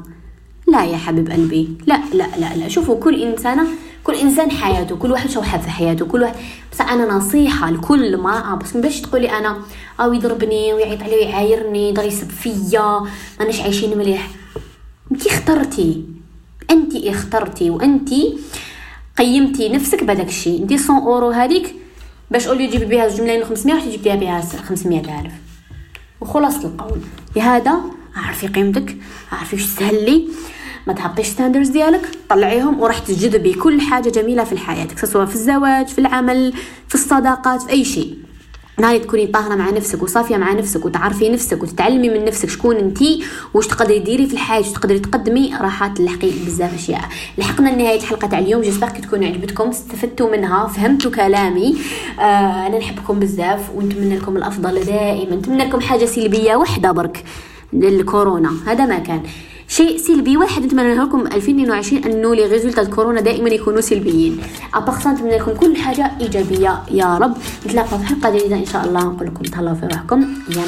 لا 0.69 0.85
يا 0.85 0.97
حبيب 0.97 1.31
قلبي. 1.31 1.69
لا 1.87 2.01
لا 2.13 2.27
لا 2.39 2.57
لا. 2.57 2.69
شوفوا 2.69 3.01
كل 3.01 3.23
إنسانة 3.23 3.67
كل 4.05 4.15
إنسان 4.15 4.51
حياته 4.51 4.97
كل 4.97 5.13
واحد 5.13 5.31
شو 5.31 5.43
حاب 5.43 5.61
في 5.61 5.71
حياته 5.71 6.07
كل 6.07 6.23
واحد. 6.23 6.35
بس 6.73 6.81
أنا 6.81 7.15
نصيحة 7.15 7.71
لكل 7.71 8.17
ما 8.17 8.55
بس 8.55 8.77
باش 8.77 9.01
تقولي 9.01 9.31
أنا 9.31 9.59
أو 10.01 10.13
يضربني 10.13 10.75
ويعيط 10.75 11.03
علي 11.03 11.15
ويعايرني 11.17 11.89
يضل 11.89 12.05
يسب 12.05 12.31
فيا 12.31 13.01
ماناش 13.41 13.61
عايشين 13.61 13.99
مليح. 13.99 14.29
انت 15.13 15.27
اخترتي. 15.27 16.05
انت 16.71 16.97
اخترتي 16.97 17.71
وانت 17.71 18.11
قيمتي 19.19 19.69
نفسك 19.69 20.05
بهذاك 20.05 20.29
الشيء 20.29 20.63
انت 20.63 20.73
100 20.91 20.99
أورو 21.07 21.31
هذيك 21.31 21.75
باش 22.31 22.49
قولي 22.49 22.67
جيبي 22.67 22.85
بها 22.85 23.09
جوج 23.09 23.21
ملايين 23.21 23.45
و500 23.45 23.67
وحتى 23.67 23.97
جبتيها 23.97 24.17
بها 24.17 24.41
500 24.41 25.21
ألف. 25.21 25.33
وخلاص 26.21 26.65
القول. 26.65 27.01
لهذا 27.37 27.81
عرفي 28.17 28.47
قيمتك 28.47 28.97
عرفي 29.33 29.57
واش 29.57 29.65
تسهلي 29.67 30.29
ما 30.89 30.95
تهبطيش 30.95 31.27
standards 31.27 31.69
ديالك 31.69 32.09
طلعيهم 32.29 32.81
وراح 32.81 32.99
تجذبي 32.99 33.55
كل 33.55 33.81
حاجة 33.81 34.09
جميلة 34.09 34.45
في 34.45 34.59
حياتك 34.59 34.99
سواء 35.05 35.27
في 35.27 35.35
الزواج 35.35 35.87
في 35.87 35.99
العمل 35.99 36.53
في 36.89 36.95
الصداقات 36.95 37.63
في 37.63 37.71
أي 37.71 37.85
شيء. 37.85 38.15
نهار 38.79 38.99
تكوني 38.99 39.27
طاهرة 39.27 39.55
مع 39.55 39.71
نفسك 39.71 40.03
وصافية 40.03 40.37
مع 40.37 40.53
نفسك 40.53 40.85
وتعرفي 40.85 41.29
نفسك 41.29 41.63
وتتعلمي 41.63 42.09
من 42.09 42.25
نفسك 42.25 42.49
شكون 42.49 42.77
انتي 42.77 43.25
واش 43.55 43.67
تقدري 43.67 43.99
ديري 43.99 44.27
في 44.27 44.33
الحياة 44.33 44.59
واش 44.59 44.73
تقدري 44.73 44.99
تقدمي 44.99 45.55
راح 45.61 45.87
تلحقي 45.87 46.31
بزاف 46.47 46.75
أشياء. 46.75 47.01
لحقنا 47.39 47.71
لنهاية 47.71 47.99
الحلقة 47.99 48.29
تاع 48.29 48.39
اليوم 48.39 48.63
جيسبر 48.63 48.89
تكون 48.89 49.25
عجبتكم 49.25 49.69
استفدتوا 49.69 50.37
منها 50.37 50.67
فهمتوا 50.67 51.11
كلامي. 51.11 51.77
آه 52.19 52.67
أنا 52.67 52.79
نحبكم 52.79 53.19
بزاف 53.19 53.71
ونتمنى 53.75 54.17
لكم 54.17 54.37
الأفضل 54.37 54.85
دائما. 54.85 55.37
نتمنى 55.37 55.65
لكم 55.65 55.81
حاجة 55.81 56.05
سلبية 56.05 56.57
وحدة 56.57 56.93
برك 56.93 57.25
للكورونا. 57.73 58.51
هذا 58.67 58.87
ما 58.87 58.99
كان. 58.99 59.23
شيء 59.69 59.97
سلبي. 59.97 60.37
واحد 60.37 60.63
نتمنى 60.63 60.95
لكم 60.95 61.27
2022 61.27 62.05
انه 62.05 62.35
لي 62.35 62.47
ريزولتا 62.47 62.85
كورونا 62.85 63.21
دائما 63.21 63.51
يكونوا 63.51 63.81
سلبيين. 63.81 64.41
ابارسا 64.75 65.13
نتمنى 65.13 65.37
لكم 65.39 65.53
كل 65.53 65.77
حاجة 65.77 66.13
إيجابية 66.21 66.83
يا 66.91 67.19
رب. 67.19 67.37
نتلاقاو 67.67 67.99
في 67.99 68.07
حلقة 68.07 68.31
جديدة 68.31 68.57
إن 68.57 68.67
شاء 68.67 68.85
الله. 68.85 69.05
نقول 69.05 69.27
لكم 69.27 69.43
تهلاو 69.43 69.75
في 69.75 69.87
روحكم. 69.87 70.21
يا 70.57 70.65